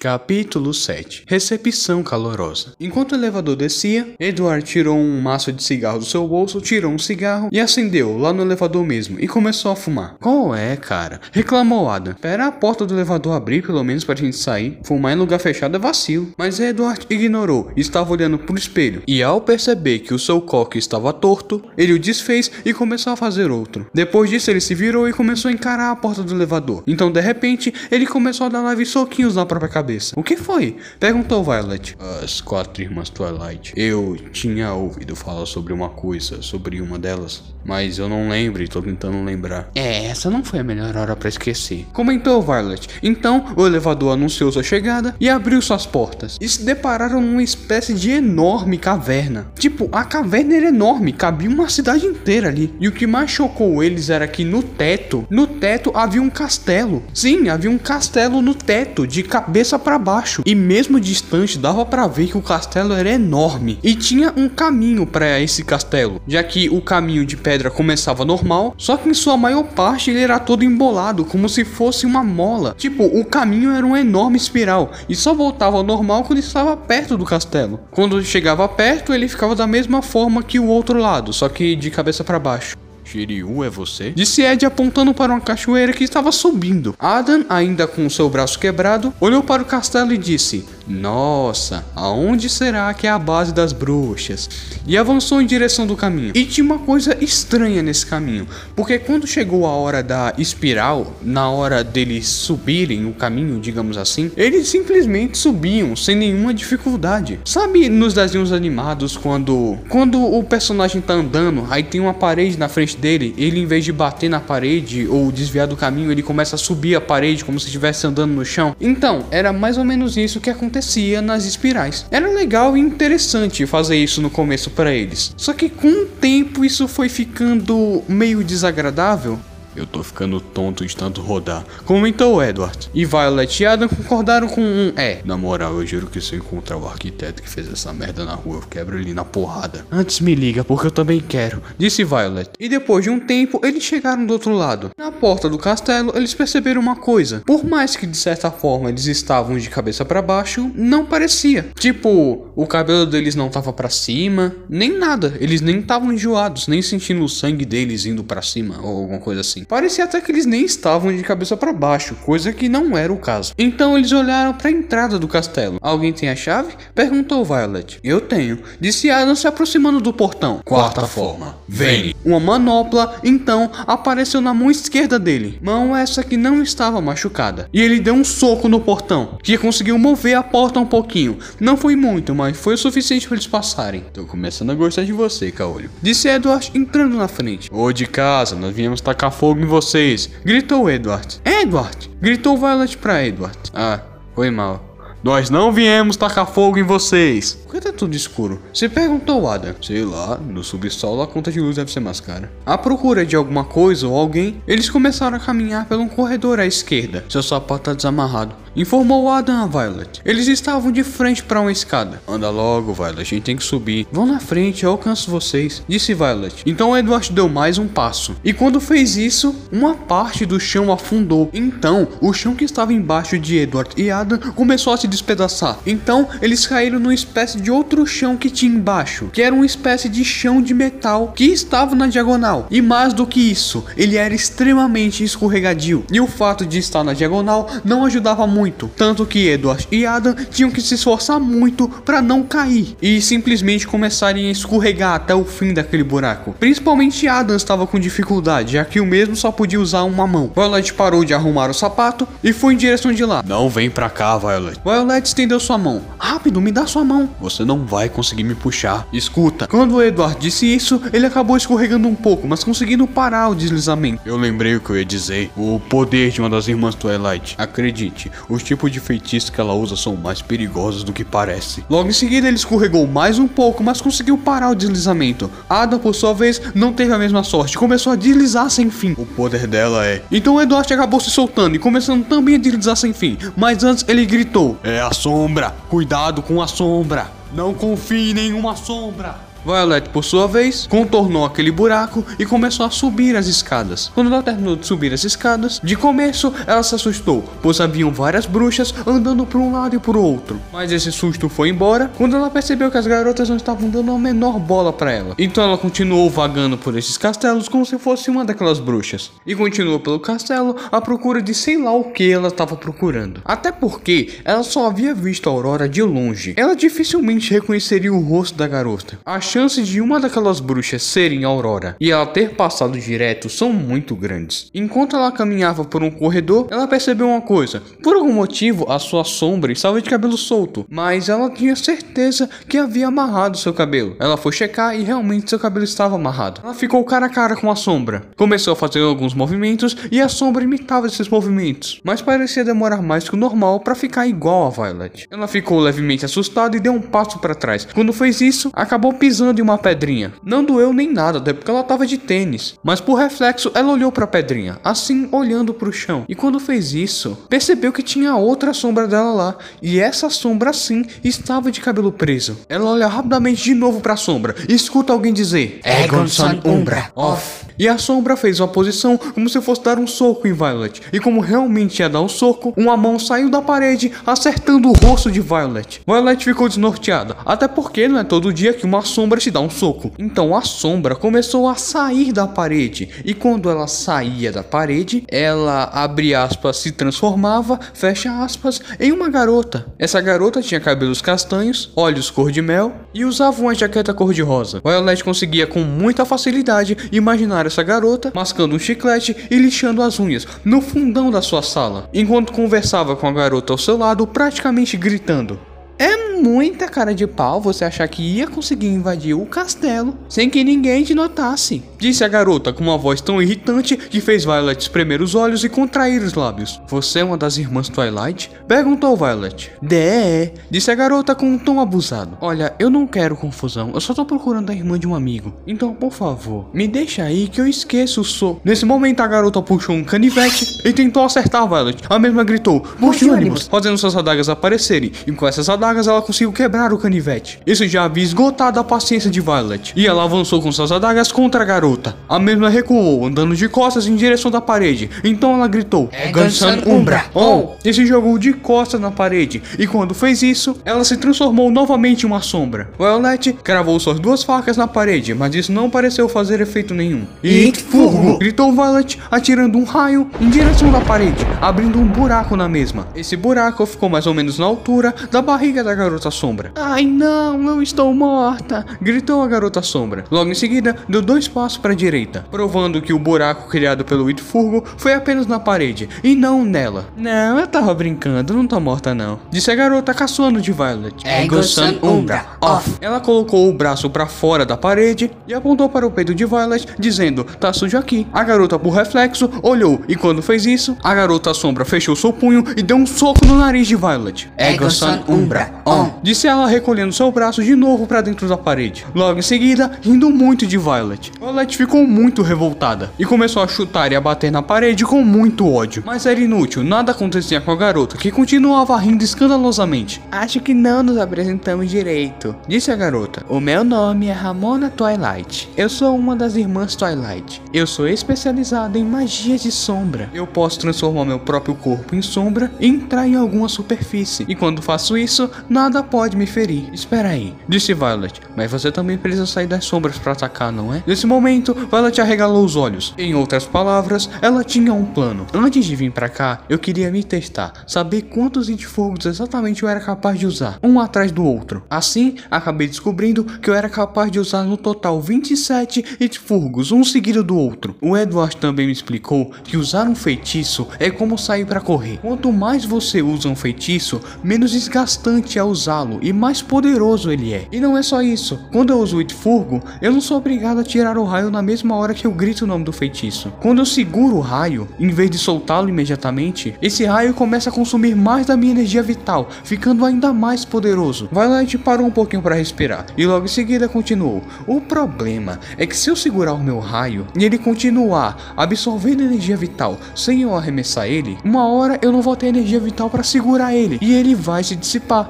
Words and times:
Capítulo 0.00 0.72
7 0.72 1.24
Recepção 1.26 2.02
calorosa. 2.02 2.72
Enquanto 2.80 3.12
o 3.12 3.16
elevador 3.16 3.54
descia, 3.54 4.14
Edward 4.18 4.64
tirou 4.64 4.96
um 4.96 5.20
maço 5.20 5.52
de 5.52 5.62
cigarro 5.62 5.98
do 5.98 6.06
seu 6.06 6.26
bolso, 6.26 6.58
tirou 6.58 6.90
um 6.90 6.98
cigarro 6.98 7.50
e 7.52 7.60
acendeu 7.60 8.16
lá 8.16 8.32
no 8.32 8.40
elevador 8.40 8.82
mesmo 8.82 9.18
e 9.20 9.28
começou 9.28 9.70
a 9.70 9.76
fumar. 9.76 10.16
Qual 10.18 10.54
é, 10.54 10.74
cara? 10.74 11.20
Reclamou 11.30 11.90
Adam. 11.90 12.14
Espera 12.14 12.46
a 12.46 12.50
porta 12.50 12.86
do 12.86 12.94
elevador 12.94 13.34
abrir 13.34 13.62
pelo 13.62 13.84
menos 13.84 14.02
pra 14.02 14.14
gente 14.14 14.38
sair. 14.38 14.78
Fumar 14.84 15.12
em 15.12 15.18
lugar 15.18 15.38
fechado 15.38 15.76
é 15.76 15.78
vacilo. 15.78 16.32
Mas 16.38 16.58
Edward 16.58 17.06
ignorou 17.10 17.70
e 17.76 17.82
estava 17.82 18.10
olhando 18.10 18.38
pro 18.38 18.56
espelho. 18.56 19.02
E 19.06 19.22
ao 19.22 19.42
perceber 19.42 19.98
que 19.98 20.14
o 20.14 20.18
seu 20.18 20.40
coque 20.40 20.78
estava 20.78 21.12
torto, 21.12 21.62
ele 21.76 21.92
o 21.92 21.98
desfez 21.98 22.50
e 22.64 22.72
começou 22.72 23.12
a 23.12 23.16
fazer 23.16 23.50
outro. 23.50 23.86
Depois 23.92 24.30
disso, 24.30 24.50
ele 24.50 24.62
se 24.62 24.74
virou 24.74 25.06
e 25.06 25.12
começou 25.12 25.50
a 25.50 25.52
encarar 25.52 25.90
a 25.90 25.96
porta 25.96 26.22
do 26.22 26.34
elevador. 26.34 26.82
Então, 26.86 27.12
de 27.12 27.20
repente, 27.20 27.70
ele 27.90 28.06
começou 28.06 28.46
a 28.46 28.48
dar 28.48 28.66
leves 28.66 28.88
soquinhos 28.88 29.36
na 29.36 29.44
própria 29.44 29.68
cabeça 29.68 29.89
cabeça. 29.90 30.14
O 30.16 30.22
que 30.22 30.36
foi? 30.36 30.76
Perguntou 30.98 31.42
Violet. 31.42 31.96
As 32.22 32.40
quatro 32.40 32.82
irmãs 32.82 33.10
Twilight. 33.10 33.72
Eu 33.76 34.16
tinha 34.32 34.72
ouvido 34.72 35.16
falar 35.16 35.46
sobre 35.46 35.72
uma 35.72 35.88
coisa, 35.88 36.40
sobre 36.42 36.80
uma 36.80 36.98
delas, 36.98 37.42
mas 37.64 37.98
eu 37.98 38.08
não 38.08 38.28
lembro 38.28 38.62
e 38.62 38.68
tô 38.68 38.80
tentando 38.80 39.22
lembrar. 39.24 39.70
É, 39.74 40.06
essa 40.06 40.30
não 40.30 40.44
foi 40.44 40.60
a 40.60 40.64
melhor 40.64 40.96
hora 40.96 41.16
para 41.16 41.28
esquecer. 41.28 41.86
Comentou 41.92 42.40
Violet. 42.40 42.88
Então, 43.02 43.46
o 43.56 43.66
elevador 43.66 44.12
anunciou 44.12 44.52
sua 44.52 44.62
chegada 44.62 45.14
e 45.18 45.28
abriu 45.28 45.60
suas 45.60 45.86
portas. 45.86 46.38
E 46.40 46.48
se 46.48 46.64
depararam 46.64 47.20
numa 47.20 47.42
espécie 47.42 47.94
de 47.94 48.10
enorme 48.10 48.78
caverna. 48.78 49.50
Tipo, 49.58 49.88
a 49.92 50.04
caverna 50.04 50.54
era 50.54 50.68
enorme, 50.68 51.12
cabia 51.12 51.50
uma 51.50 51.68
cidade 51.68 52.06
inteira 52.06 52.48
ali. 52.48 52.72
E 52.78 52.86
o 52.86 52.92
que 52.92 53.06
mais 53.06 53.30
chocou 53.30 53.82
eles 53.82 54.10
era 54.10 54.26
que 54.28 54.44
no 54.44 54.62
teto, 54.62 55.26
no 55.28 55.46
teto 55.46 55.90
havia 55.94 56.22
um 56.22 56.30
castelo. 56.30 57.02
Sim, 57.12 57.48
havia 57.48 57.70
um 57.70 57.78
castelo 57.78 58.40
no 58.40 58.54
teto, 58.54 59.06
de 59.06 59.22
cabeça 59.22 59.78
para 59.80 59.98
baixo. 59.98 60.42
E 60.46 60.54
mesmo 60.54 61.00
distante, 61.00 61.58
dava 61.58 61.84
para 61.84 62.06
ver 62.06 62.28
que 62.28 62.38
o 62.38 62.42
castelo 62.42 62.92
era 62.92 63.10
enorme. 63.10 63.78
E 63.82 63.94
tinha 63.94 64.32
um 64.36 64.48
caminho 64.48 65.06
para 65.06 65.40
esse 65.40 65.64
castelo, 65.64 66.20
já 66.26 66.42
que 66.42 66.68
o 66.68 66.80
caminho 66.80 67.24
de 67.24 67.36
pedra 67.36 67.70
começava 67.70 68.24
normal, 68.24 68.74
só 68.76 68.96
que 68.96 69.08
em 69.08 69.14
sua 69.14 69.36
maior 69.36 69.64
parte 69.64 70.10
ele 70.10 70.20
era 70.20 70.38
todo 70.38 70.64
embolado, 70.64 71.24
como 71.24 71.48
se 71.48 71.64
fosse 71.64 72.06
uma 72.06 72.22
mola. 72.22 72.74
Tipo, 72.76 73.04
o 73.04 73.24
caminho 73.24 73.72
era 73.72 73.84
uma 73.84 74.00
enorme 74.00 74.36
espiral 74.36 74.92
e 75.08 75.14
só 75.14 75.34
voltava 75.34 75.76
ao 75.76 75.82
normal 75.82 76.24
quando 76.24 76.38
estava 76.38 76.76
perto 76.76 77.16
do 77.16 77.24
castelo. 77.24 77.80
Quando 77.90 78.22
chegava 78.22 78.68
perto, 78.68 79.12
ele 79.12 79.28
ficava 79.28 79.54
da 79.54 79.66
mesma 79.66 80.02
forma 80.02 80.42
que 80.42 80.58
o 80.58 80.66
outro 80.66 80.98
lado, 80.98 81.32
só 81.32 81.48
que 81.48 81.74
de 81.74 81.90
cabeça 81.90 82.22
para 82.22 82.38
baixo. 82.38 82.76
Shiryu, 83.10 83.64
é 83.64 83.68
você? 83.68 84.12
Disse 84.12 84.42
Ed 84.42 84.64
apontando 84.64 85.12
para 85.12 85.32
uma 85.32 85.40
cachoeira 85.40 85.92
que 85.92 86.04
estava 86.04 86.30
subindo. 86.30 86.94
Adam, 86.98 87.44
ainda 87.48 87.86
com 87.86 88.08
seu 88.08 88.28
braço 88.28 88.58
quebrado, 88.58 89.12
olhou 89.20 89.42
para 89.42 89.62
o 89.62 89.64
castelo 89.64 90.12
e 90.12 90.18
disse: 90.18 90.64
Nossa, 90.86 91.84
aonde 91.94 92.48
será 92.48 92.92
que 92.94 93.06
é 93.06 93.10
a 93.10 93.18
base 93.18 93.52
das 93.52 93.72
bruxas? 93.72 94.48
E 94.86 94.96
avançou 94.96 95.40
em 95.40 95.46
direção 95.46 95.86
do 95.86 95.96
caminho. 95.96 96.32
E 96.34 96.44
tinha 96.44 96.64
uma 96.64 96.78
coisa 96.78 97.16
estranha 97.22 97.82
nesse 97.82 98.06
caminho, 98.06 98.46
porque 98.74 98.98
quando 98.98 99.26
chegou 99.26 99.66
a 99.66 99.70
hora 99.70 100.02
da 100.02 100.34
espiral, 100.38 101.16
na 101.22 101.50
hora 101.50 101.84
deles 101.84 102.26
subirem 102.26 103.06
o 103.06 103.12
caminho, 103.12 103.60
digamos 103.60 103.96
assim, 103.96 104.30
eles 104.36 104.68
simplesmente 104.68 105.38
subiam 105.38 105.94
sem 105.94 106.16
nenhuma 106.16 106.52
dificuldade. 106.52 107.38
Sabe 107.44 107.88
nos 107.88 108.14
desenhos 108.14 108.52
animados 108.52 109.16
quando 109.16 109.78
quando 109.88 110.22
o 110.22 110.42
personagem 110.42 111.00
tá 111.00 111.14
andando, 111.14 111.66
aí 111.70 111.82
tem 111.82 112.00
uma 112.00 112.14
parede 112.14 112.58
na 112.58 112.68
frente 112.68 112.96
dele, 112.96 113.34
ele 113.36 113.60
em 113.60 113.66
vez 113.66 113.84
de 113.84 113.92
bater 113.92 114.28
na 114.28 114.40
parede 114.40 115.06
ou 115.08 115.30
desviar 115.30 115.66
do 115.66 115.76
caminho, 115.76 116.10
ele 116.10 116.22
começa 116.22 116.56
a 116.56 116.58
subir 116.58 116.94
a 116.94 117.00
parede 117.00 117.44
como 117.44 117.58
se 117.58 117.66
estivesse 117.66 118.06
andando 118.06 118.32
no 118.32 118.44
chão. 118.44 118.74
Então, 118.80 119.24
era 119.30 119.52
mais 119.52 119.76
ou 119.78 119.84
menos 119.84 120.16
isso 120.16 120.40
que 120.40 120.50
acontecia 120.80 121.20
nas 121.20 121.44
espirais. 121.44 122.06
Era 122.10 122.28
legal 122.28 122.76
e 122.76 122.80
interessante 122.80 123.66
fazer 123.66 123.96
isso 123.96 124.20
no 124.22 124.30
começo 124.30 124.70
para 124.70 124.92
eles. 124.92 125.32
Só 125.36 125.52
que 125.52 125.68
com 125.68 125.88
o 125.88 126.06
tempo 126.06 126.64
isso 126.64 126.88
foi 126.88 127.08
ficando 127.08 128.02
meio 128.08 128.42
desagradável 128.42 129.38
eu 129.74 129.86
tô 129.86 130.02
ficando 130.02 130.40
tonto 130.40 130.84
de 130.84 130.96
tanto 130.96 131.20
rodar, 131.20 131.64
comentou 131.84 132.42
Edward. 132.42 132.90
E 132.92 133.04
Violet 133.04 133.62
e 133.62 133.66
Adam 133.66 133.88
concordaram 133.88 134.48
com 134.48 134.60
um 134.60 134.92
é. 134.96 135.20
Na 135.24 135.36
moral, 135.36 135.80
eu 135.80 135.86
juro 135.86 136.06
que 136.06 136.20
se 136.20 136.34
eu 136.34 136.38
encontrar 136.38 136.76
o 136.76 136.86
arquiteto 136.86 137.42
que 137.42 137.48
fez 137.48 137.70
essa 137.70 137.92
merda 137.92 138.24
na 138.24 138.34
rua, 138.34 138.56
eu 138.56 138.68
quebro 138.68 138.98
ele 138.98 139.14
na 139.14 139.24
porrada. 139.24 139.86
Antes 139.90 140.20
me 140.20 140.34
liga, 140.34 140.64
porque 140.64 140.86
eu 140.86 140.90
também 140.90 141.20
quero, 141.20 141.62
disse 141.78 142.04
Violet. 142.04 142.50
E 142.58 142.68
depois 142.68 143.04
de 143.04 143.10
um 143.10 143.20
tempo, 143.20 143.60
eles 143.64 143.82
chegaram 143.82 144.26
do 144.26 144.32
outro 144.32 144.52
lado. 144.52 144.90
Na 144.98 145.12
porta 145.12 145.48
do 145.48 145.58
castelo, 145.58 146.12
eles 146.14 146.34
perceberam 146.34 146.80
uma 146.80 146.96
coisa. 146.96 147.42
Por 147.46 147.64
mais 147.64 147.96
que 147.96 148.06
de 148.06 148.16
certa 148.16 148.50
forma 148.50 148.88
eles 148.88 149.06
estavam 149.06 149.56
de 149.56 149.70
cabeça 149.70 150.04
para 150.04 150.22
baixo, 150.22 150.70
não 150.74 151.04
parecia. 151.04 151.70
Tipo, 151.78 152.48
o 152.54 152.66
cabelo 152.66 153.06
deles 153.06 153.34
não 153.34 153.48
tava 153.48 153.72
para 153.72 153.88
cima, 153.88 154.54
nem 154.68 154.98
nada. 154.98 155.34
Eles 155.40 155.60
nem 155.60 155.78
estavam 155.80 156.12
enjoados, 156.12 156.66
nem 156.66 156.82
sentindo 156.82 157.24
o 157.24 157.28
sangue 157.28 157.64
deles 157.64 158.06
indo 158.06 158.24
para 158.24 158.42
cima 158.42 158.80
ou 158.82 158.98
alguma 158.98 159.18
coisa 159.18 159.40
assim 159.40 159.59
assim. 159.60 159.64
Parecia 159.64 160.04
até 160.04 160.20
que 160.20 160.32
eles 160.32 160.46
nem 160.46 160.64
estavam 160.64 161.14
de 161.14 161.22
cabeça 161.22 161.56
para 161.56 161.72
baixo, 161.72 162.14
coisa 162.24 162.52
que 162.52 162.68
não 162.68 162.96
era 162.96 163.12
o 163.12 163.18
caso. 163.18 163.52
Então 163.58 163.96
eles 163.96 164.12
olharam 164.12 164.54
para 164.54 164.68
a 164.68 164.72
entrada 164.72 165.18
do 165.18 165.28
castelo. 165.28 165.78
Alguém 165.80 166.12
tem 166.12 166.28
a 166.28 166.36
chave? 166.36 166.74
Perguntou 166.94 167.44
Violet. 167.44 167.98
Eu 168.02 168.20
tenho. 168.20 168.58
Disse 168.80 169.10
Adam 169.10 169.34
se 169.34 169.46
aproximando 169.46 170.00
do 170.00 170.12
portão. 170.12 170.60
Quarta 170.64 171.06
forma. 171.06 171.56
Vem. 171.68 172.14
Uma 172.24 172.40
manopla 172.40 173.20
então 173.24 173.70
apareceu 173.86 174.40
na 174.40 174.54
mão 174.54 174.70
esquerda 174.70 175.18
dele. 175.18 175.58
Mão 175.62 175.96
essa 175.96 176.22
que 176.22 176.36
não 176.36 176.62
estava 176.62 177.00
machucada. 177.00 177.68
E 177.72 177.80
ele 177.80 178.00
deu 178.00 178.14
um 178.14 178.24
soco 178.24 178.68
no 178.68 178.80
portão, 178.80 179.38
que 179.42 179.58
conseguiu 179.58 179.98
mover 179.98 180.36
a 180.36 180.42
porta 180.42 180.80
um 180.80 180.86
pouquinho. 180.86 181.38
Não 181.58 181.76
foi 181.76 181.96
muito, 181.96 182.34
mas 182.34 182.56
foi 182.56 182.74
o 182.74 182.78
suficiente 182.78 183.26
para 183.26 183.36
eles 183.36 183.46
passarem. 183.46 184.04
Tô 184.12 184.24
começando 184.24 184.70
a 184.70 184.74
gostar 184.74 185.04
de 185.04 185.12
você, 185.12 185.50
Caolho. 185.50 185.90
Disse 186.02 186.28
Edward 186.28 186.70
entrando 186.74 187.16
na 187.16 187.28
frente. 187.28 187.68
Ô 187.72 187.92
de 187.92 188.06
casa, 188.06 188.56
nós 188.56 188.74
viemos 188.74 189.00
tacar 189.00 189.30
fogo 189.30 189.49
fogo 189.50 189.60
em 189.60 189.66
vocês! 189.66 190.30
Gritou 190.44 190.88
Edward. 190.88 191.40
Edward! 191.44 192.08
Gritou 192.20 192.56
Violet 192.56 192.96
para 192.96 193.26
Edward. 193.26 193.58
Ah, 193.74 194.00
foi 194.32 194.48
mal. 194.48 194.90
Nós 195.24 195.50
não 195.50 195.72
viemos 195.72 196.16
tacar 196.16 196.46
fogo 196.46 196.78
em 196.78 196.82
vocês. 196.82 197.52
Por 197.52 197.74
que 197.74 197.80
tá 197.80 197.92
tudo 197.92 198.14
escuro? 198.14 198.62
Se 198.72 198.88
perguntou 198.88 199.46
Adam. 199.48 199.74
Sei 199.82 200.04
lá, 200.04 200.38
no 200.38 200.62
subsolo 200.62 201.20
a 201.20 201.26
conta 201.26 201.50
de 201.50 201.60
luz 201.60 201.76
deve 201.76 201.92
ser 201.92 202.00
mais 202.00 202.20
cara. 202.20 202.50
À 202.64 202.78
procura 202.78 203.26
de 203.26 203.34
alguma 203.36 203.64
coisa 203.64 204.06
ou 204.06 204.16
alguém, 204.16 204.62
eles 204.66 204.88
começaram 204.88 205.36
a 205.36 205.40
caminhar 205.40 205.84
pelo 205.86 206.02
um 206.02 206.08
corredor 206.08 206.60
à 206.60 206.64
esquerda. 206.64 207.24
Seu 207.28 207.42
sapato 207.42 207.84
tá 207.84 207.92
desamarrado. 207.92 208.54
Informou 208.76 209.28
Adam 209.28 209.64
a 209.64 209.66
Violet. 209.66 210.20
Eles 210.24 210.46
estavam 210.46 210.92
de 210.92 211.02
frente 211.02 211.42
para 211.42 211.60
uma 211.60 211.72
escada. 211.72 212.22
Anda 212.26 212.50
logo, 212.50 212.92
Violet, 212.92 213.20
a 213.20 213.24
gente 213.24 213.42
tem 213.42 213.56
que 213.56 213.64
subir. 213.64 214.06
Vão 214.12 214.26
na 214.26 214.38
frente, 214.38 214.84
eu 214.84 214.92
alcanço 214.92 215.28
vocês, 215.28 215.82
disse 215.88 216.14
Violet. 216.14 216.62
Então 216.64 216.96
Edward 216.96 217.32
deu 217.32 217.48
mais 217.48 217.78
um 217.78 217.88
passo. 217.88 218.36
E 218.44 218.52
quando 218.52 218.80
fez 218.80 219.16
isso, 219.16 219.56
uma 219.72 219.94
parte 219.96 220.46
do 220.46 220.60
chão 220.60 220.92
afundou. 220.92 221.50
Então, 221.52 222.06
o 222.20 222.32
chão 222.32 222.54
que 222.54 222.64
estava 222.64 222.92
embaixo 222.92 223.36
de 223.40 223.58
Edward 223.58 223.90
e 223.96 224.08
Adam 224.08 224.38
começou 224.54 224.92
a 224.92 224.96
se 224.96 225.08
despedaçar. 225.08 225.78
Então, 225.84 226.28
eles 226.40 226.64
caíram 226.64 227.00
numa 227.00 227.14
espécie 227.14 227.60
de 227.60 227.72
outro 227.72 228.06
chão 228.06 228.36
que 228.36 228.50
tinha 228.50 228.72
embaixo, 228.72 229.30
que 229.32 229.42
era 229.42 229.54
uma 229.54 229.66
espécie 229.66 230.08
de 230.08 230.24
chão 230.24 230.62
de 230.62 230.72
metal 230.72 231.32
que 231.34 231.46
estava 231.46 231.96
na 231.96 232.06
diagonal. 232.06 232.68
E 232.70 232.80
mais 232.80 233.12
do 233.12 233.26
que 233.26 233.40
isso, 233.40 233.84
ele 233.96 234.16
era 234.16 234.32
extremamente 234.32 235.24
escorregadio. 235.24 236.04
E 236.12 236.20
o 236.20 236.28
fato 236.28 236.64
de 236.64 236.78
estar 236.78 237.02
na 237.02 237.14
diagonal 237.14 237.68
não 237.84 238.04
ajudava 238.04 238.46
muito 238.46 238.59
muito, 238.60 238.90
tanto 238.94 239.24
que 239.24 239.48
Edward 239.48 239.88
e 239.90 240.04
Adam 240.04 240.34
tinham 240.50 240.70
que 240.70 240.82
se 240.82 240.94
esforçar 240.94 241.40
muito 241.40 241.88
para 241.88 242.20
não 242.20 242.42
cair 242.42 242.94
e 243.00 243.18
simplesmente 243.22 243.86
começarem 243.86 244.48
a 244.48 244.50
escorregar 244.50 245.14
até 245.14 245.34
o 245.34 245.46
fim 245.46 245.72
daquele 245.72 246.04
buraco. 246.04 246.54
Principalmente 246.60 247.26
Adam 247.26 247.56
estava 247.56 247.86
com 247.86 247.98
dificuldade, 247.98 248.74
já 248.74 248.84
que 248.84 249.00
o 249.00 249.06
mesmo 249.06 249.34
só 249.34 249.50
podia 249.50 249.80
usar 249.80 250.02
uma 250.02 250.26
mão. 250.26 250.52
Violet 250.54 250.92
parou 250.92 251.24
de 251.24 251.32
arrumar 251.32 251.70
o 251.70 251.74
sapato 251.74 252.28
e 252.44 252.52
foi 252.52 252.74
em 252.74 252.76
direção 252.76 253.14
de 253.14 253.24
lá. 253.24 253.42
Não 253.46 253.70
vem 253.70 253.88
pra 253.88 254.10
cá, 254.10 254.36
Violet. 254.36 254.78
Violet 254.84 255.26
estendeu 255.26 255.58
sua 255.58 255.78
mão. 255.78 256.02
Rápido, 256.18 256.60
me 256.60 256.70
dá 256.70 256.86
sua 256.86 257.02
mão. 257.02 257.30
Você 257.40 257.64
não 257.64 257.86
vai 257.86 258.10
conseguir 258.10 258.44
me 258.44 258.54
puxar. 258.54 259.08
Escuta. 259.10 259.66
Quando 259.68 260.02
Edward 260.02 260.36
disse 260.38 260.66
isso, 260.66 261.00
ele 261.14 261.24
acabou 261.24 261.56
escorregando 261.56 262.06
um 262.06 262.14
pouco, 262.14 262.46
mas 262.46 262.62
conseguindo 262.62 263.06
parar 263.06 263.48
o 263.48 263.54
deslizamento. 263.54 264.20
Eu 264.26 264.36
lembrei 264.36 264.76
o 264.76 264.80
que 264.80 264.90
eu 264.90 264.98
ia 264.98 265.04
dizer. 265.04 265.50
O 265.56 265.80
poder 265.80 266.30
de 266.30 266.40
uma 266.40 266.50
das 266.50 266.68
irmãs 266.68 266.94
Twilight. 266.94 267.54
Acredite, 267.56 268.30
os 268.50 268.62
tipos 268.62 268.90
de 268.90 269.00
feitiços 269.00 269.50
que 269.50 269.60
ela 269.60 269.72
usa 269.72 269.96
são 269.96 270.16
mais 270.16 270.42
perigosos 270.42 271.04
do 271.04 271.12
que 271.12 271.24
parece. 271.24 271.84
Logo 271.88 272.08
em 272.08 272.12
seguida, 272.12 272.48
ele 272.48 272.56
escorregou 272.56 273.06
mais 273.06 273.38
um 273.38 273.48
pouco, 273.48 273.82
mas 273.82 274.00
conseguiu 274.00 274.36
parar 274.36 274.70
o 274.70 274.74
deslizamento. 274.74 275.50
Ada, 275.68 275.98
por 275.98 276.14
sua 276.14 276.34
vez, 276.34 276.60
não 276.74 276.92
teve 276.92 277.12
a 277.12 277.18
mesma 277.18 277.42
sorte, 277.42 277.78
começou 277.78 278.12
a 278.12 278.16
deslizar 278.16 278.68
sem 278.70 278.90
fim. 278.90 279.14
O 279.16 279.24
poder 279.24 279.66
dela 279.66 280.04
é. 280.06 280.22
Então 280.30 280.60
Edward 280.60 280.92
acabou 280.92 281.20
se 281.20 281.30
soltando 281.30 281.76
e 281.76 281.78
começando 281.78 282.26
também 282.26 282.56
a 282.56 282.58
deslizar 282.58 282.96
sem 282.96 283.12
fim. 283.12 283.38
Mas 283.56 283.84
antes 283.84 284.04
ele 284.08 284.26
gritou: 284.26 284.76
É 284.82 285.00
a 285.00 285.12
sombra! 285.12 285.74
Cuidado 285.88 286.42
com 286.42 286.60
a 286.60 286.66
sombra! 286.66 287.30
Não 287.52 287.74
confie 287.74 288.30
em 288.30 288.34
nenhuma 288.34 288.76
sombra! 288.76 289.49
Violet, 289.64 290.08
por 290.08 290.24
sua 290.24 290.46
vez, 290.46 290.86
contornou 290.86 291.44
aquele 291.44 291.70
buraco 291.70 292.24
e 292.38 292.46
começou 292.46 292.86
a 292.86 292.90
subir 292.90 293.36
as 293.36 293.46
escadas. 293.46 294.10
Quando 294.14 294.32
ela 294.32 294.42
terminou 294.42 294.76
de 294.76 294.86
subir 294.86 295.12
as 295.12 295.24
escadas, 295.24 295.80
de 295.82 295.96
começo 295.96 296.52
ela 296.66 296.82
se 296.82 296.94
assustou, 296.94 297.44
pois 297.62 297.80
haviam 297.80 298.10
várias 298.10 298.46
bruxas 298.46 298.94
andando 299.06 299.44
por 299.44 299.60
um 299.60 299.72
lado 299.72 299.96
e 299.96 299.98
por 299.98 300.16
outro. 300.16 300.60
Mas 300.72 300.92
esse 300.92 301.12
susto 301.12 301.48
foi 301.48 301.68
embora 301.68 302.10
quando 302.16 302.36
ela 302.36 302.50
percebeu 302.50 302.90
que 302.90 302.98
as 302.98 303.06
garotas 303.06 303.48
não 303.48 303.56
estavam 303.56 303.88
dando 303.90 304.12
a 304.12 304.18
menor 304.18 304.58
bola 304.58 304.92
para 304.92 305.12
ela. 305.12 305.34
Então 305.38 305.62
ela 305.62 305.76
continuou 305.78 306.28
vagando 306.30 306.78
por 306.78 306.96
esses 306.96 307.16
castelos 307.16 307.68
como 307.68 307.84
se 307.84 307.98
fosse 307.98 308.30
uma 308.30 308.44
daquelas 308.44 308.80
bruxas. 308.80 309.30
E 309.46 309.54
continuou 309.54 310.00
pelo 310.00 310.20
castelo 310.20 310.76
à 310.90 311.00
procura 311.00 311.42
de 311.42 311.54
sei 311.54 311.76
lá 311.76 311.92
o 311.92 312.04
que 312.04 312.30
ela 312.30 312.48
estava 312.48 312.76
procurando. 312.76 313.42
Até 313.44 313.70
porque 313.70 314.40
ela 314.44 314.62
só 314.62 314.86
havia 314.86 315.14
visto 315.14 315.48
a 315.48 315.52
Aurora 315.52 315.88
de 315.88 316.02
longe. 316.02 316.54
Ela 316.56 316.74
dificilmente 316.74 317.52
reconheceria 317.52 318.12
o 318.12 318.20
rosto 318.20 318.56
da 318.56 318.66
garota. 318.66 319.18
Chance 319.50 319.82
de 319.82 320.00
uma 320.00 320.20
daquelas 320.20 320.60
bruxas 320.60 321.02
serem 321.02 321.42
Aurora 321.42 321.96
e 321.98 322.12
ela 322.12 322.24
ter 322.24 322.54
passado 322.54 322.96
direto 322.96 323.48
são 323.48 323.72
muito 323.72 324.14
grandes. 324.14 324.70
Enquanto 324.72 325.16
ela 325.16 325.32
caminhava 325.32 325.84
por 325.84 326.04
um 326.04 326.10
corredor, 326.10 326.68
ela 326.70 326.86
percebeu 326.86 327.26
uma 327.26 327.40
coisa. 327.40 327.82
Por 328.00 328.14
algum 328.14 328.32
motivo, 328.32 328.86
a 328.88 329.00
sua 329.00 329.24
sombra 329.24 329.72
estava 329.72 330.00
de 330.00 330.08
cabelo 330.08 330.38
solto, 330.38 330.86
mas 330.88 331.28
ela 331.28 331.50
tinha 331.50 331.74
certeza 331.74 332.48
que 332.68 332.78
havia 332.78 333.08
amarrado 333.08 333.58
seu 333.58 333.74
cabelo. 333.74 334.14
Ela 334.20 334.36
foi 334.36 334.52
checar 334.52 334.96
e 334.96 335.02
realmente 335.02 335.50
seu 335.50 335.58
cabelo 335.58 335.84
estava 335.84 336.14
amarrado. 336.14 336.60
Ela 336.62 336.72
ficou 336.72 337.02
cara 337.02 337.26
a 337.26 337.28
cara 337.28 337.56
com 337.56 337.72
a 337.72 337.74
sombra. 337.74 338.22
Começou 338.36 338.74
a 338.74 338.76
fazer 338.76 339.00
alguns 339.00 339.34
movimentos 339.34 339.96
e 340.12 340.20
a 340.20 340.28
sombra 340.28 340.62
imitava 340.62 341.08
esses 341.08 341.28
movimentos, 341.28 342.00
mas 342.04 342.22
parecia 342.22 342.64
demorar 342.64 343.02
mais 343.02 343.28
que 343.28 343.34
o 343.34 343.38
normal 343.38 343.80
para 343.80 343.96
ficar 343.96 344.28
igual 344.28 344.68
a 344.68 344.70
Violet. 344.70 345.26
Ela 345.28 345.48
ficou 345.48 345.80
levemente 345.80 346.24
assustada 346.24 346.76
e 346.76 346.80
deu 346.80 346.92
um 346.92 347.02
passo 347.02 347.40
para 347.40 347.52
trás. 347.52 347.88
Quando 347.92 348.12
fez 348.12 348.40
isso, 348.40 348.70
acabou 348.72 349.12
pisando 349.12 349.39
em 349.40 349.62
uma 349.62 349.78
pedrinha. 349.78 350.32
Não 350.44 350.64
doeu 350.64 350.92
nem 350.92 351.12
nada, 351.12 351.38
até 351.38 351.52
porque 351.52 351.70
ela 351.70 351.80
estava 351.80 352.06
de 352.06 352.18
tênis, 352.18 352.74
mas 352.82 353.00
por 353.00 353.14
reflexo 353.14 353.70
ela 353.74 353.92
olhou 353.92 354.12
para 354.12 354.24
a 354.24 354.28
pedrinha, 354.28 354.78
assim 354.84 355.28
olhando 355.32 355.72
para 355.72 355.88
o 355.88 355.92
chão. 355.92 356.24
E 356.28 356.34
quando 356.34 356.60
fez 356.60 356.92
isso, 356.92 357.38
percebeu 357.48 357.92
que 357.92 358.02
tinha 358.02 358.36
outra 358.36 358.72
sombra 358.74 359.06
dela 359.06 359.32
lá, 359.32 359.56
e 359.82 359.98
essa 359.98 360.28
sombra 360.28 360.72
sim 360.72 361.04
estava 361.24 361.70
de 361.70 361.80
cabelo 361.80 362.12
preso. 362.12 362.58
Ela 362.68 362.90
olha 362.90 363.06
rapidamente 363.06 363.62
de 363.62 363.74
novo 363.74 364.00
para 364.00 364.14
a 364.14 364.16
sombra 364.16 364.54
e 364.68 364.74
escuta 364.74 365.12
alguém 365.12 365.32
dizer: 365.32 365.80
Egonson 365.84 366.60
Umbra, 366.64 367.10
off. 367.14 367.66
E 367.78 367.88
a 367.88 367.96
sombra 367.96 368.36
fez 368.36 368.60
uma 368.60 368.68
posição 368.68 369.16
como 369.16 369.48
se 369.48 369.58
fosse 369.62 369.82
dar 369.82 369.98
um 369.98 370.06
soco 370.06 370.46
em 370.46 370.52
Violet. 370.52 371.00
E 371.12 371.18
como 371.18 371.40
realmente 371.40 372.00
ia 372.00 372.10
dar 372.10 372.20
um 372.20 372.28
soco, 372.28 372.74
uma 372.76 372.94
mão 372.94 373.18
saiu 373.18 373.48
da 373.48 373.62
parede, 373.62 374.12
acertando 374.26 374.90
o 374.90 374.92
rosto 374.92 375.30
de 375.30 375.40
Violet. 375.40 376.02
Violet 376.06 376.44
ficou 376.44 376.68
desnorteada, 376.68 377.38
até 377.44 377.66
porque 377.66 378.06
não 378.06 378.18
é 378.18 378.24
todo 378.24 378.52
dia 378.52 378.74
que 378.74 378.84
uma 378.84 379.00
sombra 379.02 379.29
te 379.38 379.50
dá 379.50 379.60
um 379.60 379.70
soco. 379.70 380.12
Então 380.18 380.56
a 380.56 380.62
sombra 380.62 381.14
começou 381.14 381.68
a 381.68 381.74
sair 381.74 382.32
da 382.32 382.46
parede. 382.46 383.08
E 383.24 383.34
quando 383.34 383.70
ela 383.70 383.86
saía 383.86 384.50
da 384.50 384.62
parede, 384.62 385.24
ela, 385.28 385.84
abre 385.92 386.34
aspas, 386.34 386.78
se 386.78 386.92
transformava, 386.92 387.78
fecha 387.92 388.42
aspas, 388.42 388.80
em 388.98 389.12
uma 389.12 389.28
garota. 389.28 389.86
Essa 389.98 390.20
garota 390.20 390.62
tinha 390.62 390.80
cabelos 390.80 391.20
castanhos, 391.20 391.90
olhos 391.94 392.30
cor 392.30 392.50
de 392.50 392.62
mel 392.62 392.92
e 393.12 393.24
usava 393.24 393.60
uma 393.60 393.74
jaqueta 393.74 394.14
cor 394.14 394.32
de 394.32 394.42
rosa. 394.42 394.80
Violet 394.84 395.22
conseguia 395.22 395.66
com 395.66 395.80
muita 395.80 396.24
facilidade 396.24 396.96
imaginar 397.12 397.66
essa 397.66 397.82
garota 397.82 398.32
mascando 398.34 398.74
um 398.74 398.78
chiclete 398.78 399.36
e 399.50 399.56
lixando 399.56 400.02
as 400.02 400.18
unhas 400.18 400.46
no 400.64 400.80
fundão 400.80 401.30
da 401.30 401.42
sua 401.42 401.62
sala, 401.62 402.08
enquanto 402.12 402.52
conversava 402.52 403.16
com 403.16 403.26
a 403.26 403.32
garota 403.32 403.72
ao 403.72 403.78
seu 403.78 403.96
lado, 403.96 404.26
praticamente 404.26 404.96
gritando. 404.96 405.69
É 406.00 406.40
muita 406.40 406.88
cara 406.88 407.14
de 407.14 407.26
pau 407.26 407.60
você 407.60 407.84
achar 407.84 408.08
que 408.08 408.22
ia 408.22 408.46
conseguir 408.46 408.86
invadir 408.86 409.34
o 409.34 409.44
castelo 409.44 410.16
sem 410.30 410.48
que 410.48 410.64
ninguém 410.64 411.04
te 411.04 411.14
notasse, 411.14 411.82
disse 411.98 412.24
a 412.24 412.28
garota 412.28 412.72
com 412.72 412.82
uma 412.82 412.96
voz 412.96 413.20
tão 413.20 413.42
irritante 413.42 413.98
que 413.98 414.18
fez 414.18 414.42
Violet 414.42 414.80
espremer 414.80 415.20
os 415.20 415.34
olhos 415.34 415.62
e 415.62 415.68
contrair 415.68 416.22
os 416.22 416.32
lábios. 416.32 416.80
Você 416.88 417.18
é 417.18 417.24
uma 417.24 417.36
das 417.36 417.58
irmãs 417.58 417.90
Twilight? 417.90 418.50
perguntou 418.66 419.14
Violet. 419.14 419.70
Dé, 419.82 420.54
disse 420.70 420.90
a 420.90 420.94
garota 420.94 421.34
com 421.34 421.44
um 421.44 421.58
tom 421.58 421.78
abusado. 421.78 422.38
Olha, 422.40 422.74
eu 422.78 422.88
não 422.88 423.06
quero 423.06 423.36
confusão, 423.36 423.90
eu 423.92 424.00
só 424.00 424.14
tô 424.14 424.24
procurando 424.24 424.70
a 424.70 424.74
irmã 424.74 424.98
de 424.98 425.06
um 425.06 425.14
amigo. 425.14 425.52
Então, 425.66 425.92
por 425.92 426.12
favor, 426.12 426.70
me 426.72 426.88
deixa 426.88 427.24
aí 427.24 427.46
que 427.46 427.60
eu 427.60 427.66
esqueço 427.66 428.22
o 428.22 428.24
so. 428.24 428.58
Nesse 428.64 428.86
momento, 428.86 429.20
a 429.20 429.26
garota 429.26 429.60
puxou 429.60 429.94
um 429.94 430.02
canivete 430.02 430.80
e 430.82 430.94
tentou 430.94 431.24
acertar 431.24 431.68
Violet. 431.68 432.02
A 432.08 432.18
mesma 432.18 432.42
gritou: 432.42 432.80
Puxe 432.80 433.28
ônibus, 433.28 433.68
fazendo 433.68 433.98
suas 433.98 434.16
adagas 434.16 434.48
aparecerem. 434.48 435.12
E 435.26 435.32
com 435.32 435.46
essas 435.46 435.68
adagas, 435.68 435.89
ela 436.06 436.22
conseguiu 436.22 436.52
quebrar 436.52 436.92
o 436.92 436.98
canivete. 436.98 437.58
Isso 437.66 437.86
já 437.86 438.04
havia 438.04 438.22
esgotado 438.24 438.78
a 438.78 438.84
paciência 438.84 439.30
de 439.30 439.40
Violet. 439.40 439.92
E 439.96 440.06
ela 440.06 440.24
avançou 440.24 440.60
com 440.62 440.70
suas 440.72 440.92
adagas 440.92 441.32
contra 441.32 441.62
a 441.62 441.66
garota. 441.66 442.16
A 442.28 442.38
mesma 442.38 442.68
recuou, 442.68 443.26
andando 443.26 443.54
de 443.56 443.68
costas 443.68 444.06
em 444.06 444.14
direção 444.16 444.50
da 444.50 444.60
parede. 444.60 445.10
Então 445.24 445.54
ela 445.54 445.68
gritou: 445.68 446.08
Egonson 446.12 446.78
Umbra, 446.86 447.24
Oh! 447.34 447.70
E 447.84 447.92
se 447.92 448.06
jogou 448.06 448.38
de 448.38 448.52
costas 448.52 449.00
na 449.00 449.10
parede. 449.10 449.62
E 449.78 449.86
quando 449.86 450.14
fez 450.14 450.42
isso, 450.42 450.76
ela 450.84 451.04
se 451.04 451.16
transformou 451.16 451.70
novamente 451.70 452.24
em 452.24 452.26
uma 452.26 452.40
sombra. 452.40 452.90
Violet 452.98 453.52
cravou 453.62 453.98
suas 454.00 454.18
duas 454.18 454.42
facas 454.42 454.76
na 454.76 454.86
parede, 454.86 455.34
mas 455.34 455.54
isso 455.54 455.72
não 455.72 455.88
pareceu 455.90 456.28
fazer 456.28 456.60
efeito 456.60 456.94
nenhum. 456.94 457.24
E 457.42 457.72
fogo! 457.72 458.38
Gritou 458.38 458.72
Violet, 458.72 459.18
atirando 459.30 459.78
um 459.78 459.84
raio 459.84 460.30
em 460.40 460.48
direção 460.50 460.90
da 460.90 461.00
parede, 461.00 461.46
abrindo 461.60 461.98
um 461.98 462.06
buraco 462.06 462.56
na 462.56 462.68
mesma. 462.68 463.06
Esse 463.14 463.36
buraco 463.36 463.84
ficou 463.86 464.08
mais 464.08 464.26
ou 464.26 464.34
menos 464.34 464.58
na 464.58 464.66
altura 464.66 465.14
da 465.30 465.40
barriga 465.42 465.79
da 465.82 465.94
garota 465.94 466.30
sombra. 466.30 466.72
Ai 466.74 467.04
não, 467.04 467.62
eu 467.68 467.82
estou 467.82 468.12
morta! 468.14 468.84
Gritou 469.00 469.42
a 469.42 469.46
garota 469.46 469.82
sombra. 469.82 470.24
Logo 470.30 470.50
em 470.50 470.54
seguida, 470.54 470.96
deu 471.08 471.22
dois 471.22 471.48
passos 471.48 471.78
para 471.78 471.92
a 471.92 471.96
direita, 471.96 472.44
provando 472.50 473.02
que 473.02 473.12
o 473.12 473.18
buraco 473.18 473.68
criado 473.68 474.04
pelo 474.04 474.30
Itfurgo 474.30 474.84
foi 474.96 475.14
apenas 475.14 475.46
na 475.46 475.58
parede 475.58 476.08
e 476.22 476.34
não 476.34 476.64
nela. 476.64 477.06
Não, 477.16 477.58
eu 477.58 477.66
tava 477.66 477.94
brincando, 477.94 478.54
não 478.54 478.66
tô 478.66 478.78
morta 478.80 479.14
não. 479.14 479.38
Disse 479.50 479.70
a 479.70 479.74
garota 479.74 480.14
caçoando 480.14 480.60
de 480.60 480.72
Violet. 480.72 481.26
Egonson 481.26 481.98
Umbra, 482.02 482.46
off. 482.60 482.96
Ela 483.00 483.20
colocou 483.20 483.68
o 483.68 483.72
braço 483.72 484.08
para 484.10 484.26
fora 484.26 484.64
da 484.64 484.76
parede 484.76 485.30
e 485.46 485.54
apontou 485.54 485.88
para 485.88 486.06
o 486.06 486.10
peito 486.10 486.34
de 486.34 486.44
Violet, 486.44 486.86
dizendo: 486.98 487.44
Tá 487.44 487.72
sujo 487.72 487.96
aqui. 487.98 488.26
A 488.32 488.42
garota, 488.42 488.78
por 488.78 488.90
reflexo, 488.90 489.50
olhou 489.62 490.00
e 490.08 490.16
quando 490.16 490.42
fez 490.42 490.66
isso, 490.66 490.96
a 491.02 491.14
garota 491.14 491.52
sombra 491.54 491.84
fechou 491.84 492.16
seu 492.16 492.32
punho 492.32 492.64
e 492.76 492.82
deu 492.82 492.96
um 492.96 493.06
soco 493.06 493.44
no 493.46 493.58
nariz 493.58 493.86
de 493.86 493.96
Violet. 493.96 494.50
Egonson 494.56 495.24
Umbra, 495.28 495.69
on. 495.86 496.10
Disse 496.22 496.46
ela 496.46 496.66
recolhendo 496.66 497.12
seu 497.12 497.30
braço 497.32 497.62
de 497.62 497.74
novo 497.74 498.06
para 498.06 498.20
dentro 498.20 498.48
da 498.48 498.56
parede. 498.56 499.06
Logo 499.14 499.38
em 499.38 499.42
seguida, 499.42 499.90
rindo 500.02 500.30
muito 500.30 500.66
de 500.66 500.76
Violet. 500.76 501.32
Violet 501.38 501.76
ficou 501.76 502.06
muito 502.06 502.42
revoltada 502.42 503.10
e 503.18 503.24
começou 503.24 503.62
a 503.62 503.68
chutar 503.68 504.12
e 504.12 504.16
a 504.16 504.20
bater 504.20 504.50
na 504.50 504.62
parede 504.62 505.04
com 505.04 505.22
muito 505.22 505.70
ódio. 505.70 506.02
Mas 506.04 506.26
era 506.26 506.40
inútil, 506.40 506.84
nada 506.84 507.12
acontecia 507.12 507.60
com 507.60 507.70
a 507.70 507.76
garota, 507.76 508.16
que 508.16 508.30
continuava 508.30 508.96
rindo 508.96 509.24
escandalosamente. 509.24 510.20
Acho 510.30 510.60
que 510.60 510.74
não 510.74 511.02
nos 511.02 511.18
apresentamos 511.18 511.90
direito, 511.90 512.54
disse 512.68 512.90
a 512.90 512.96
garota. 512.96 513.44
O 513.48 513.60
meu 513.60 513.84
nome 513.84 514.26
é 514.26 514.32
Ramona 514.32 514.90
Twilight. 514.90 515.68
Eu 515.76 515.88
sou 515.88 516.16
uma 516.16 516.36
das 516.36 516.56
irmãs 516.56 516.94
Twilight. 516.94 517.62
Eu 517.72 517.86
sou 517.86 518.08
especializada 518.08 518.98
em 518.98 519.04
magia 519.04 519.56
de 519.56 519.70
sombra. 519.70 520.28
Eu 520.32 520.46
posso 520.46 520.78
transformar 520.78 521.24
meu 521.24 521.38
próprio 521.38 521.74
corpo 521.74 522.14
em 522.14 522.22
sombra 522.22 522.70
e 522.78 522.86
entrar 522.86 523.26
em 523.26 523.36
alguma 523.36 523.68
superfície. 523.68 524.44
E 524.48 524.54
quando 524.54 524.82
faço 524.82 525.16
isso, 525.16 525.50
nada 525.68 526.02
pode 526.02 526.36
me 526.36 526.46
ferir. 526.46 526.92
Espera 526.92 527.30
aí, 527.30 527.54
disse 527.68 527.94
Violet. 527.94 528.40
Mas 528.56 528.70
você 528.70 528.90
também 528.90 529.16
precisa 529.16 529.46
sair 529.46 529.66
das 529.66 529.84
sombras 529.84 530.18
para 530.18 530.32
atacar, 530.32 530.72
não 530.72 530.94
é? 530.94 531.02
Nesse 531.06 531.26
momento, 531.26 531.74
Violet 531.74 532.20
arregalou 532.20 532.64
os 532.64 532.76
olhos. 532.76 533.14
Em 533.16 533.34
outras 533.34 533.64
palavras, 533.64 534.28
ela 534.42 534.64
tinha 534.64 534.92
um 534.92 535.04
plano. 535.04 535.46
Antes 535.54 535.84
de 535.84 535.96
vir 535.96 536.12
para 536.12 536.28
cá, 536.28 536.62
eu 536.68 536.78
queria 536.78 537.10
me 537.10 537.22
testar, 537.24 537.72
saber 537.86 538.22
quantos 538.22 538.68
Intfogos 538.68 539.26
exatamente 539.26 539.82
eu 539.82 539.88
era 539.88 540.00
capaz 540.00 540.38
de 540.38 540.46
usar, 540.46 540.78
um 540.82 541.00
atrás 541.00 541.32
do 541.32 541.44
outro. 541.44 541.82
Assim, 541.88 542.36
acabei 542.50 542.86
descobrindo 542.86 543.44
que 543.44 543.68
eu 543.68 543.74
era 543.74 543.88
capaz 543.88 544.30
de 544.30 544.38
usar 544.38 544.62
no 544.64 544.76
total 544.76 545.20
27 545.20 546.16
Intfurgos, 546.20 546.92
um 546.92 547.04
seguido 547.04 547.42
do 547.42 547.56
outro. 547.56 547.96
O 548.00 548.16
Edward 548.16 548.56
também 548.56 548.86
me 548.86 548.92
explicou 548.92 549.52
que 549.64 549.76
usar 549.76 550.08
um 550.08 550.14
feitiço 550.14 550.88
é 550.98 551.10
como 551.10 551.38
sair 551.38 551.64
para 551.64 551.80
correr. 551.80 552.18
Quanto 552.18 552.52
mais 552.52 552.84
você 552.84 553.22
usa 553.22 553.48
um 553.48 553.56
feitiço, 553.56 554.20
menos 554.42 554.72
desgastante 554.72 555.39
é 555.58 555.64
usá-lo 555.64 556.18
e 556.22 556.32
mais 556.32 556.62
poderoso 556.62 557.30
ele 557.30 557.52
é. 557.52 557.66
E 557.70 557.80
não 557.80 557.96
é 557.96 558.02
só 558.02 558.22
isso. 558.22 558.60
Quando 558.72 558.90
eu 558.90 558.98
uso 558.98 559.16
o 559.16 559.20
Itfurgo, 559.20 559.82
eu 560.00 560.12
não 560.12 560.20
sou 560.20 560.36
obrigado 560.36 560.80
a 560.80 560.84
tirar 560.84 561.18
o 561.18 561.24
raio 561.24 561.50
na 561.50 561.62
mesma 561.62 561.96
hora 561.96 562.14
que 562.14 562.26
eu 562.26 562.32
grito 562.32 562.64
o 562.64 562.66
nome 562.66 562.84
do 562.84 562.92
feitiço. 562.92 563.52
Quando 563.60 563.78
eu 563.78 563.86
seguro 563.86 564.36
o 564.36 564.40
raio, 564.40 564.88
em 564.98 565.08
vez 565.08 565.30
de 565.30 565.38
soltá-lo 565.38 565.88
imediatamente, 565.88 566.74
esse 566.80 567.04
raio 567.04 567.34
começa 567.34 567.70
a 567.70 567.72
consumir 567.72 568.14
mais 568.14 568.46
da 568.46 568.56
minha 568.56 568.72
energia 568.72 569.02
vital, 569.02 569.48
ficando 569.64 570.04
ainda 570.04 570.32
mais 570.32 570.64
poderoso. 570.64 571.28
Violet 571.32 571.78
parou 571.78 572.06
um 572.06 572.10
pouquinho 572.10 572.42
para 572.42 572.54
respirar 572.54 573.06
e 573.16 573.26
logo 573.26 573.44
em 573.44 573.48
seguida 573.48 573.88
continuou. 573.88 574.42
O 574.66 574.80
problema 574.80 575.58
é 575.76 575.86
que 575.86 575.96
se 575.96 576.10
eu 576.10 576.16
segurar 576.16 576.54
o 576.54 576.62
meu 576.62 576.78
raio 576.78 577.26
e 577.38 577.44
ele 577.44 577.58
continuar 577.58 578.54
absorvendo 578.56 579.22
energia 579.22 579.56
vital 579.56 579.98
sem 580.14 580.42
eu 580.42 580.54
arremessar 580.54 581.06
ele, 581.06 581.38
uma 581.44 581.66
hora 581.66 581.98
eu 582.02 582.12
não 582.12 582.22
vou 582.22 582.36
ter 582.36 582.46
energia 582.46 582.80
vital 582.80 583.08
para 583.08 583.22
segurar 583.22 583.74
ele 583.74 583.98
e 584.00 584.12
ele 584.12 584.34
vai 584.34 584.62
se 584.64 584.76
dissipar. 584.76 585.29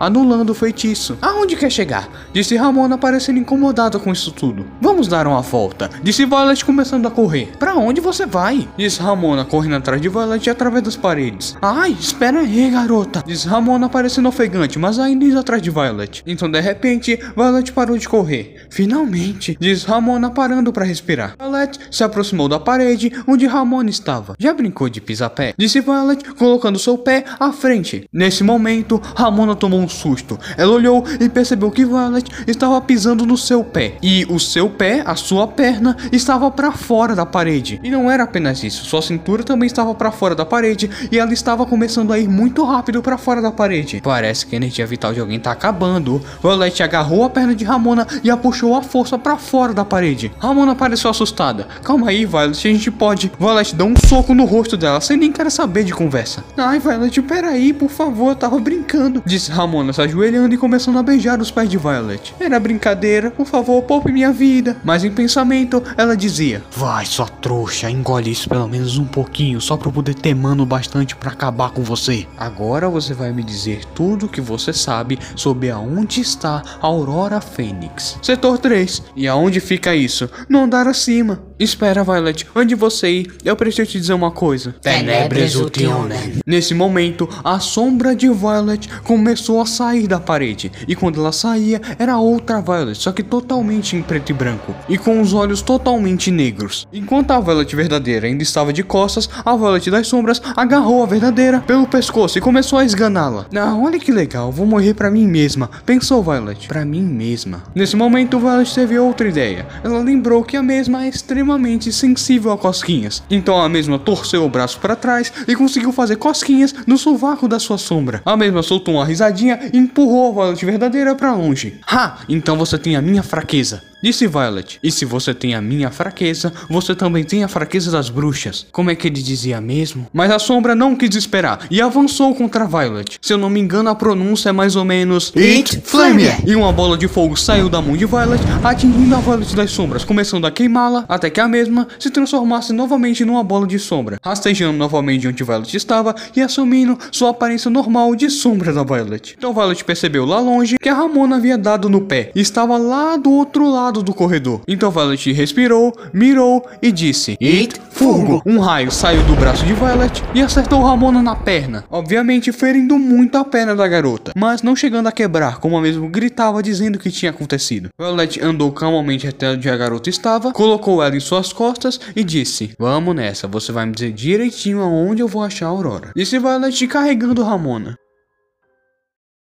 anulando 0.00 0.50
o 0.50 0.54
feitiço. 0.54 1.18
Aonde 1.20 1.54
quer 1.54 1.70
chegar? 1.70 2.08
Disse 2.32 2.56
Ramona 2.56 2.96
parecendo 2.96 3.38
incomodada 3.38 3.98
com 3.98 4.10
isso 4.10 4.32
tudo. 4.32 4.66
Vamos 4.80 5.06
dar 5.06 5.26
uma 5.26 5.42
volta, 5.42 5.90
disse 6.02 6.24
Violet 6.24 6.64
começando 6.64 7.06
a 7.06 7.10
correr. 7.10 7.52
Pra 7.58 7.74
onde 7.74 8.00
você 8.00 8.24
vai? 8.24 8.66
Disse 8.78 9.00
Ramona 9.00 9.44
correndo 9.44 9.76
atrás 9.76 10.00
de 10.00 10.08
Violet 10.08 10.48
através 10.48 10.82
das 10.82 10.96
paredes. 10.96 11.56
Ai, 11.60 11.94
espera 12.00 12.40
aí, 12.40 12.70
garota, 12.70 13.22
disse 13.26 13.46
Ramona 13.46 13.88
parecendo 13.88 14.28
ofegante, 14.28 14.78
mas 14.78 14.98
ainda 14.98 15.24
indo 15.24 15.38
atrás 15.38 15.60
de 15.60 15.70
Violet. 15.70 16.22
Então 16.26 16.50
de 16.50 16.60
repente, 16.60 17.18
Violet 17.36 17.70
parou 17.72 17.98
de 17.98 18.08
correr. 18.08 18.66
Finalmente, 18.70 19.56
disse 19.60 19.86
Ramona 19.86 20.30
parando 20.30 20.72
para 20.72 20.86
respirar. 20.86 21.34
Violet 21.38 21.78
se 21.90 22.02
aproximou 22.02 22.48
da 22.48 22.58
parede 22.58 23.12
onde 23.26 23.46
Ramona 23.46 23.90
estava. 23.90 24.34
Já 24.38 24.54
brincou 24.54 24.88
de 24.88 25.00
pisapé? 25.00 25.52
Disse 25.58 25.80
Violet, 25.80 26.24
colocando 26.34 26.78
seu 26.78 26.96
pé 26.96 27.24
à 27.38 27.52
frente. 27.52 28.08
Nesse 28.12 28.42
momento, 28.42 29.00
Ramona 29.14 29.54
tomou 29.54 29.80
um 29.80 29.88
susto. 29.90 30.38
Ela 30.56 30.72
olhou 30.72 31.04
e 31.18 31.28
percebeu 31.28 31.70
que 31.70 31.84
Violet 31.84 32.30
estava 32.46 32.80
pisando 32.80 33.26
no 33.26 33.36
seu 33.36 33.62
pé. 33.62 33.94
E 34.02 34.26
o 34.28 34.38
seu 34.38 34.70
pé, 34.70 35.02
a 35.04 35.16
sua 35.16 35.46
perna, 35.46 35.96
estava 36.12 36.50
para 36.50 36.72
fora 36.72 37.14
da 37.14 37.26
parede. 37.26 37.80
E 37.82 37.90
não 37.90 38.10
era 38.10 38.24
apenas 38.24 38.62
isso, 38.62 38.84
sua 38.84 39.02
cintura 39.02 39.42
também 39.42 39.66
estava 39.66 39.94
para 39.94 40.10
fora 40.10 40.34
da 40.34 40.44
parede 40.44 40.90
e 41.10 41.18
ela 41.18 41.32
estava 41.32 41.66
começando 41.66 42.12
a 42.12 42.18
ir 42.18 42.28
muito 42.28 42.64
rápido 42.64 43.02
para 43.02 43.18
fora 43.18 43.42
da 43.42 43.50
parede. 43.50 44.00
Parece 44.02 44.46
que 44.46 44.54
a 44.54 44.58
energia 44.58 44.86
vital 44.86 45.12
de 45.12 45.20
alguém 45.20 45.38
tá 45.38 45.52
acabando. 45.52 46.22
Violet 46.42 46.82
agarrou 46.82 47.24
a 47.24 47.30
perna 47.30 47.54
de 47.54 47.64
Ramona 47.64 48.06
e 48.22 48.30
a 48.30 48.36
puxou 48.36 48.74
à 48.74 48.82
força 48.82 49.18
para 49.18 49.36
fora 49.36 49.72
da 49.72 49.84
parede. 49.84 50.32
Ramona 50.38 50.74
pareceu 50.74 51.10
assustada. 51.10 51.66
Calma 51.82 52.10
aí, 52.10 52.24
Violet, 52.24 52.68
a 52.68 52.72
gente 52.72 52.90
pode. 52.90 53.32
Violet 53.38 53.74
dá 53.74 53.84
um 53.84 53.94
soco 53.96 54.34
no 54.34 54.44
rosto 54.44 54.76
dela, 54.76 55.00
sem 55.00 55.16
nem 55.16 55.32
querer 55.32 55.50
saber 55.50 55.84
de 55.84 55.92
conversa. 55.92 56.44
Ai, 56.56 56.78
Violet, 56.78 57.22
peraí, 57.22 57.72
por 57.72 57.90
favor, 57.90 58.30
eu 58.30 58.36
tava 58.36 58.58
brincando. 58.58 59.22
Disse 59.24 59.50
Ramona 59.50 59.79
se 59.92 60.00
ajoelhando 60.02 60.54
e 60.54 60.58
começando 60.58 60.98
a 60.98 61.02
beijar 61.02 61.40
os 61.40 61.50
pés 61.50 61.68
de 61.68 61.76
Violet. 61.76 62.34
Era 62.38 62.60
brincadeira, 62.60 63.30
por 63.30 63.46
favor, 63.46 63.82
poupe 63.82 64.12
minha 64.12 64.32
vida. 64.32 64.76
Mas 64.84 65.04
em 65.04 65.10
pensamento, 65.10 65.82
ela 65.96 66.16
dizia: 66.16 66.62
Vai, 66.72 67.04
sua 67.06 67.28
trouxa, 67.28 67.90
engole 67.90 68.30
isso 68.30 68.48
pelo 68.48 68.68
menos 68.68 68.98
um 68.98 69.06
pouquinho, 69.06 69.60
só 69.60 69.76
pra 69.76 69.88
eu 69.88 69.92
poder 69.92 70.14
ter 70.14 70.34
mano 70.34 70.64
bastante 70.64 71.16
pra 71.16 71.30
acabar 71.30 71.70
com 71.70 71.82
você. 71.82 72.26
Agora 72.36 72.88
você 72.88 73.14
vai 73.14 73.32
me 73.32 73.42
dizer 73.42 73.84
tudo 73.94 74.26
o 74.26 74.28
que 74.28 74.40
você 74.40 74.72
sabe 74.72 75.18
sobre 75.34 75.70
aonde 75.70 76.20
está 76.20 76.62
a 76.80 76.86
Aurora 76.86 77.40
Fênix. 77.40 78.18
Setor 78.22 78.58
3. 78.58 79.02
E 79.16 79.26
aonde 79.26 79.60
fica 79.60 79.94
isso? 79.94 80.28
No 80.48 80.60
andar 80.60 80.86
acima. 80.86 81.49
Espera, 81.60 82.02
Violet. 82.02 82.46
Onde 82.56 82.74
você 82.74 83.10
ir? 83.10 83.34
Eu 83.44 83.54
preciso 83.54 83.90
te 83.90 84.00
dizer 84.00 84.14
uma 84.14 84.30
coisa. 84.30 84.74
Tenebres 84.80 85.54
ultionem. 85.56 86.36
Nesse 86.46 86.72
momento, 86.72 87.28
a 87.44 87.60
sombra 87.60 88.16
de 88.16 88.30
Violet 88.30 88.88
começou 89.04 89.60
a 89.60 89.66
sair 89.66 90.06
da 90.06 90.18
parede. 90.18 90.72
E 90.88 90.96
quando 90.96 91.20
ela 91.20 91.32
saía, 91.32 91.78
era 91.98 92.16
outra 92.16 92.62
Violet, 92.62 92.96
só 92.96 93.12
que 93.12 93.22
totalmente 93.22 93.94
em 93.94 94.00
preto 94.00 94.30
e 94.30 94.32
branco. 94.32 94.74
E 94.88 94.96
com 94.96 95.20
os 95.20 95.34
olhos 95.34 95.60
totalmente 95.60 96.30
negros. 96.30 96.88
Enquanto 96.90 97.32
a 97.32 97.40
Violet 97.40 97.76
verdadeira 97.76 98.26
ainda 98.26 98.42
estava 98.42 98.72
de 98.72 98.82
costas, 98.82 99.28
a 99.44 99.54
Violet 99.54 99.90
das 99.90 100.06
sombras 100.06 100.40
agarrou 100.56 101.02
a 101.02 101.06
verdadeira 101.06 101.60
pelo 101.60 101.86
pescoço 101.86 102.38
e 102.38 102.40
começou 102.40 102.78
a 102.78 102.86
esganá-la. 102.86 103.44
Ah, 103.54 103.76
olha 103.76 103.98
que 103.98 104.10
legal, 104.10 104.50
vou 104.50 104.64
morrer 104.64 104.94
pra 104.94 105.10
mim 105.10 105.26
mesma, 105.26 105.70
pensou 105.84 106.22
Violet. 106.22 106.68
Pra 106.68 106.86
mim 106.86 107.02
mesma. 107.02 107.64
Nesse 107.74 107.96
momento, 107.96 108.38
Violet 108.40 108.74
teve 108.74 108.98
outra 108.98 109.28
ideia. 109.28 109.66
Ela 109.84 109.98
lembrou 109.98 110.42
que 110.42 110.56
a 110.56 110.62
mesma 110.62 111.04
é 111.04 111.08
extremamente 111.10 111.49
sensível 111.92 112.52
a 112.52 112.58
cosquinhas. 112.58 113.22
Então 113.30 113.60
a 113.60 113.68
mesma 113.68 113.98
torceu 113.98 114.44
o 114.44 114.48
braço 114.48 114.78
para 114.78 114.94
trás 114.94 115.32
e 115.48 115.56
conseguiu 115.56 115.92
fazer 115.92 116.16
cosquinhas 116.16 116.74
no 116.86 116.98
sovaco 116.98 117.48
da 117.48 117.58
sua 117.58 117.78
sombra. 117.78 118.22
A 118.24 118.36
mesma 118.36 118.62
soltou 118.62 118.94
uma 118.94 119.04
risadinha 119.04 119.70
e 119.72 119.78
empurrou 119.78 120.30
a 120.30 120.50
Violet 120.50 120.64
verdadeira 120.64 121.14
para 121.14 121.32
longe. 121.32 121.78
Ha! 121.86 122.18
Então 122.28 122.56
você 122.56 122.78
tem 122.78 122.96
a 122.96 123.02
minha 123.02 123.22
fraqueza. 123.22 123.89
Disse 124.02 124.26
Violet. 124.26 124.78
E 124.82 124.90
se 124.90 125.04
você 125.04 125.34
tem 125.34 125.54
a 125.54 125.60
minha 125.60 125.90
fraqueza, 125.90 126.52
você 126.68 126.94
também 126.94 127.22
tem 127.22 127.44
a 127.44 127.48
fraqueza 127.48 127.90
das 127.90 128.08
bruxas. 128.08 128.66
Como 128.72 128.90
é 128.90 128.94
que 128.94 129.08
ele 129.08 129.20
dizia 129.20 129.60
mesmo? 129.60 130.06
Mas 130.12 130.30
a 130.30 130.38
sombra 130.38 130.74
não 130.74 130.96
quis 130.96 131.14
esperar 131.14 131.66
e 131.70 131.82
avançou 131.82 132.34
contra 132.34 132.66
Violet. 132.66 133.18
Se 133.20 133.32
eu 133.32 133.38
não 133.38 133.50
me 133.50 133.60
engano, 133.60 133.90
a 133.90 133.94
pronúncia 133.94 134.48
é 134.48 134.52
mais 134.52 134.74
ou 134.74 134.84
menos 134.84 135.32
It 135.36 135.82
Flamia. 135.84 136.36
e 136.46 136.56
uma 136.56 136.72
bola 136.72 136.96
de 136.96 137.08
fogo 137.08 137.36
saiu 137.36 137.68
da 137.68 137.82
mão 137.82 137.96
de 137.96 138.06
Violet, 138.06 138.42
atingindo 138.64 139.14
a 139.14 139.18
Violet 139.18 139.54
das 139.54 139.70
sombras, 139.70 140.04
começando 140.04 140.46
a 140.46 140.50
queimá-la, 140.50 141.04
até 141.08 141.28
que 141.28 141.40
a 141.40 141.48
mesma 141.48 141.86
se 141.98 142.10
transformasse 142.10 142.72
novamente 142.72 143.24
numa 143.24 143.44
bola 143.44 143.66
de 143.66 143.78
sombra, 143.78 144.18
rastejando 144.24 144.78
novamente 144.78 145.28
onde 145.28 145.44
Violet 145.44 145.76
estava 145.76 146.14
e 146.34 146.40
assumindo 146.40 146.98
sua 147.12 147.30
aparência 147.30 147.70
normal 147.70 148.14
de 148.14 148.30
sombra 148.30 148.72
da 148.72 148.82
Violet. 148.82 149.34
Então 149.36 149.52
Violet 149.52 149.84
percebeu 149.84 150.24
lá 150.24 150.40
longe 150.40 150.78
que 150.78 150.88
a 150.88 150.94
Ramona 150.94 151.36
havia 151.36 151.58
dado 151.58 151.88
no 151.88 152.00
pé 152.02 152.30
e 152.34 152.40
estava 152.40 152.78
lá 152.78 153.16
do 153.16 153.30
outro 153.30 153.70
lado 153.70 153.89
do 153.92 154.14
corredor. 154.14 154.60
Então 154.66 154.90
Violet 154.90 155.32
respirou, 155.32 155.92
mirou 156.12 156.64
e 156.80 156.92
disse: 156.92 157.36
It 157.42 157.80
Furgo. 157.90 158.40
um 158.46 158.60
raio 158.60 158.90
saiu 158.90 159.22
do 159.24 159.34
braço 159.34 159.66
de 159.66 159.74
Violet 159.74 160.22
e 160.34 160.40
acertou 160.40 160.82
Ramona 160.82 161.22
na 161.22 161.34
perna, 161.34 161.84
obviamente 161.90 162.52
ferindo 162.52 162.98
muito 162.98 163.36
a 163.36 163.44
perna 163.44 163.74
da 163.74 163.86
garota, 163.86 164.32
mas 164.36 164.62
não 164.62 164.76
chegando 164.76 165.08
a 165.08 165.12
quebrar, 165.12 165.58
como 165.58 165.76
a 165.76 165.82
mesmo 165.82 166.08
gritava 166.08 166.62
dizendo 166.62 166.98
que 166.98 167.10
tinha 167.10 167.30
acontecido. 167.30 167.88
Violet 167.98 168.40
andou 168.40 168.72
calmamente 168.72 169.26
até 169.26 169.50
onde 169.50 169.68
a 169.68 169.76
garota 169.76 170.08
estava, 170.08 170.52
colocou 170.52 171.02
ela 171.02 171.16
em 171.16 171.20
suas 171.20 171.52
costas 171.52 172.00
e 172.14 172.22
disse: 172.22 172.74
Vamos 172.78 173.14
nessa, 173.14 173.48
você 173.48 173.72
vai 173.72 173.86
me 173.86 173.92
dizer 173.92 174.12
direitinho 174.12 174.80
aonde 174.80 175.22
eu 175.22 175.28
vou 175.28 175.42
achar 175.42 175.66
a 175.66 175.70
Aurora. 175.70 176.12
Disse 176.14 176.38
Violet 176.38 176.86
carregando 176.86 177.42
Ramona. 177.42 177.96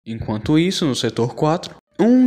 Enquanto 0.07 0.59
isso, 0.59 0.85
no 0.85 0.95
setor 0.95 1.33
4, 1.33 1.75
um 1.75 1.84